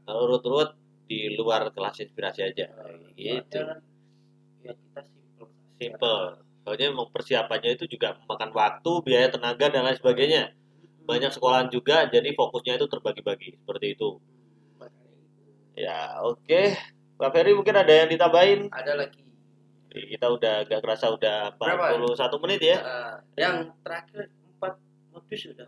[0.06, 0.72] kalau ruwet-ruwet
[1.10, 2.66] di luar kelas inspirasi aja.
[2.76, 3.60] Ah, gitu.
[3.60, 3.82] Soalnya
[4.60, 5.48] ya kita simple
[5.80, 6.20] simple
[6.68, 10.52] soalnya memang persiapannya itu juga memakan waktu biaya tenaga dan lain sebagainya
[11.10, 14.22] banyak sekolahan juga jadi fokusnya itu terbagi-bagi seperti itu.
[15.74, 16.78] Ya oke.
[17.18, 18.70] Pak Ferry mungkin ada yang ditambahin?
[18.70, 19.26] Ada lagi.
[19.90, 21.98] Kita udah gak kerasa udah Berapa?
[21.98, 22.78] 41 menit ya.
[22.86, 24.78] Ah, yang terakhir empat
[25.10, 25.66] modus sudah.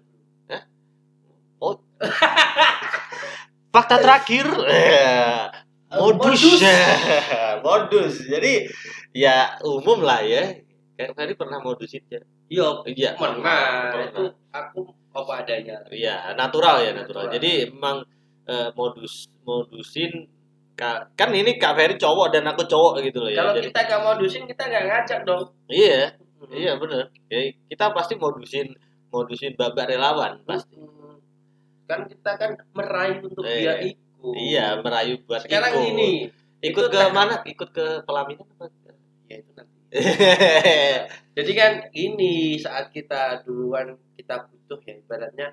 [3.74, 4.46] Fakta terakhir.
[5.92, 6.40] Modus.
[6.40, 6.64] Modus.
[7.68, 8.14] modus.
[8.24, 8.72] Jadi
[9.12, 10.56] ya umum lah ya.
[10.96, 12.24] Kayak tadi pernah modusin ya?
[12.48, 13.12] Iya iya.
[13.20, 13.92] pernah.
[13.92, 14.08] Pernah.
[14.08, 14.24] itu
[14.56, 15.78] aku apa adanya.
[15.88, 17.36] Iya natural ya natural, Natural.
[17.36, 17.98] jadi emang
[18.44, 20.28] eh, modus modusin
[20.72, 23.80] Ka- kan ini Kak Ferry cowok dan aku cowok gitu loh ya kalau Jadi- kita
[23.86, 25.44] gak modusin kita gak ngajak dong.
[25.68, 26.16] Iya
[26.50, 27.06] iya bener.
[27.28, 28.72] Ya, kita pasti modusin
[29.08, 30.74] modusin babak relawan pasti.
[30.74, 31.20] Hmm.
[31.86, 34.34] kan kita kan meraih untuk Eh, dia ikut.
[34.34, 35.90] iya merayu buat sekarang ikut.
[35.92, 36.10] ini.
[36.64, 37.44] Ikut ke mana?
[37.44, 38.66] Ikut ke pelaminan apa?
[39.28, 39.76] Ya itu nanti
[41.38, 45.48] Jadi kan ini saat kita duluan kita butuh ya ibaratnya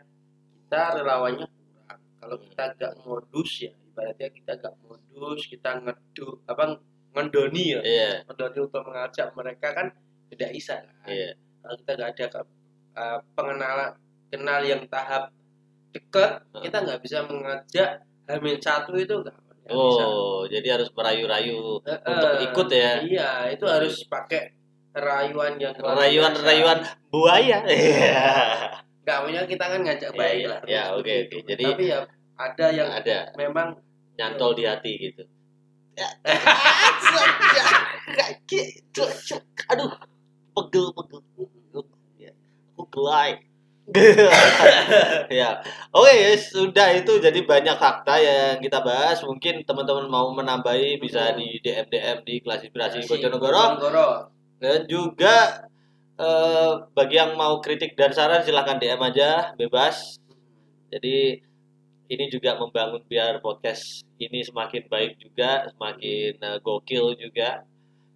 [0.64, 2.00] kita relawannya kurang.
[2.22, 6.78] Kalau kita gak modus ya ibaratnya kita gak modus kita ngedu apa
[7.14, 9.86] ngedoni ya iya ngedoni untuk mengajak mereka kan
[10.30, 11.06] tidak bisa kan.
[11.10, 12.26] iya Kalau kita gak ada
[12.94, 13.90] uh, pengenalan
[14.30, 15.32] kenal yang tahap
[15.92, 16.62] dekat Hmm.
[16.64, 17.88] kita nggak bisa mengajak
[18.28, 19.36] hamil satu itu nggak
[19.68, 20.04] nggak bisa.
[20.04, 22.92] oh jadi harus merayu-rayu Eh, untuk ikut ya.
[22.98, 24.56] Iya, itu harus pakai
[24.90, 26.42] rayuan yang luar rayuan biasa.
[26.42, 27.58] rayuan buaya.
[27.68, 28.24] Iya.
[29.04, 30.48] Nggak punya kita kan ngajak Iya, baik iya.
[30.48, 30.60] lah.
[30.64, 31.36] Ya, oke, oke.
[31.44, 31.98] Jadi- tapi ya
[32.34, 33.18] ada yang ada.
[33.34, 33.76] memang
[34.16, 35.22] nyantol di hati gitu.
[39.68, 39.90] Aduh
[40.54, 40.86] pegel.
[40.94, 41.82] Pegel.
[42.18, 42.30] Ya
[42.74, 43.42] aku gelai
[45.40, 45.64] ya.
[45.96, 47.12] Oke ya sudah itu.
[47.16, 49.24] Jadi banyak fakta yang kita bahas.
[49.24, 53.64] Mungkin teman-teman mau menambahi bisa di DM DM di kelas inspirasi Bojonegoro.
[54.60, 55.64] Dan juga
[56.20, 60.20] eh, bagi yang mau kritik dan saran silahkan DM aja bebas.
[60.92, 61.40] Jadi
[62.08, 67.64] ini juga membangun biar podcast ini semakin baik juga semakin eh, gokil juga.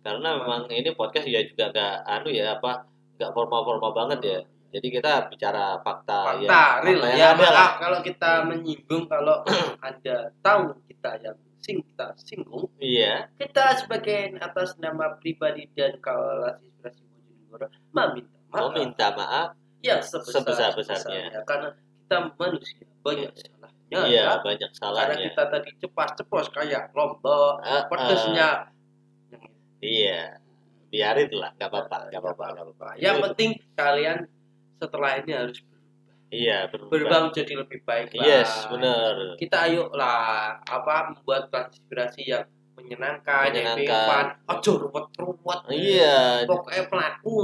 [0.03, 2.85] Karena memang ini podcast ya juga nggak anu ya apa
[3.17, 4.41] nggak formal-formal banget ya
[4.73, 6.99] jadi kita bicara fakta, Fakta, ya, real.
[6.99, 7.45] fakta Ya ada.
[7.45, 9.45] maaf kalau kita menyinggung kalau
[9.87, 13.31] Anda tahu kita yang sing kita singgung, iya.
[13.37, 18.63] kita sebagai atas nama pribadi dan kelas inspirasi Bojonegoro meminta maaf.
[18.73, 19.49] Meminta maaf
[19.79, 21.45] yang sebesar Sebesar-besarnya.
[21.45, 24.35] karena kita manusia banyak salahnya iya ya.
[24.41, 28.49] banyak karena salahnya kita tadi cepat-cepos kayak lombok Ah, ah, pedesnya.
[29.79, 30.39] Iya.
[30.89, 32.89] Biarin lah nggak apa-apa nggak apa-apa nggak apa-apa.
[32.99, 34.19] Yang penting kalian
[34.83, 35.59] setelah ini harus
[36.29, 38.25] iya berubah, berubah menjadi lebih baik lah.
[38.25, 44.09] yes benar kita ayo lah apa membuat inspirasi yang menyenangkan, yang Menyenangkan.
[44.09, 47.35] fun ojo ruwet-ruwet iya pokoknya pelaku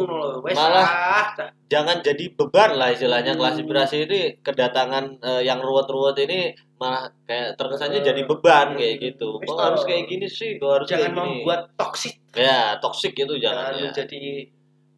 [0.40, 0.88] wes Malah-
[1.36, 1.50] lah.
[1.68, 3.38] jangan jadi beban lah istilahnya Hmm.
[3.38, 8.96] kelas inspirasi ini kedatangan eh, yang ruwet-ruwet ini malah kayak terkesannya Eh, jadi beban kayak
[9.04, 9.60] gitu kok tau.
[9.68, 13.68] harus kayak gini sih kok harus jangan kayak gini membuat toksik ya toksik itu jangan
[13.68, 13.84] jangan ya.
[13.84, 14.22] menjadi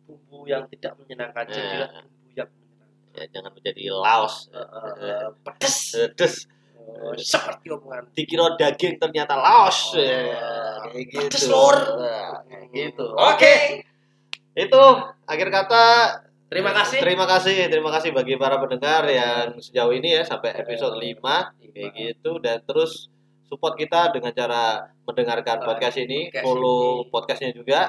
[0.07, 1.53] bumbu yang tidak menyenangkan Ya.
[1.53, 2.20] jadilah yang menyenangkan
[3.11, 4.49] Ya, jangan menjadi laos.
[4.55, 5.79] Eh, eh, eh, pedes.
[6.15, 6.47] terus
[6.91, 8.11] Eh, seperti omongan.
[8.13, 9.95] Dikira daging ternyata laos.
[9.95, 10.21] Oh, ya,
[10.91, 11.29] kayak gitu.
[11.29, 11.77] pedes, Lur.
[11.77, 13.07] Nah, kayak gitu.
[13.15, 13.57] oke.
[14.57, 14.83] Itu
[15.25, 15.87] akhir kata.
[16.51, 16.99] Terima kasih.
[16.99, 17.57] Terima kasih.
[17.71, 22.43] Terima kasih bagi para pendengar yang sejauh ini ya sampai episode 5 kayak gitu.
[22.43, 23.07] Dan terus
[23.51, 27.11] support kita dengan cara mendengarkan Uh, podcast ini, podcast follow ini.
[27.11, 27.81] podcastnya juga,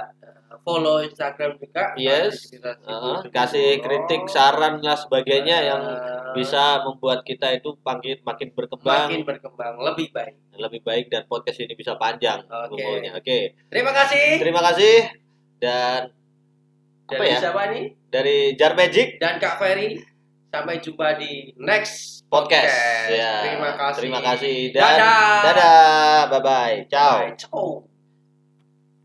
[0.59, 2.49] follow Instagram juga Yes.
[2.57, 3.83] Uh, kasih follow.
[3.85, 9.75] kritik, saran lah sebagainya yang Uh, bisa membuat kita itu makin makin berkembang makin berkembang
[9.83, 12.73] lebih baik lebih baik dan podcast ini bisa panjang Oke.
[12.73, 13.11] umurnya.
[13.13, 13.51] Oke.
[13.67, 15.11] terima kasih Terima kasih
[15.59, 16.09] dan
[17.05, 17.37] apa dari ya?
[17.37, 19.99] siapa nih Dari Jar Magic dan Kak Ferry
[20.51, 22.67] sampai jumpa di next Podcast.
[22.67, 23.11] podcast.
[23.11, 23.33] Ya.
[23.43, 26.19] terima kasih Terima kasih dan dadah dadah.
[26.31, 26.77] Bye bye.
[26.91, 27.15] Ciao.
[27.27, 27.35] Bye.
[27.39, 27.90] ciao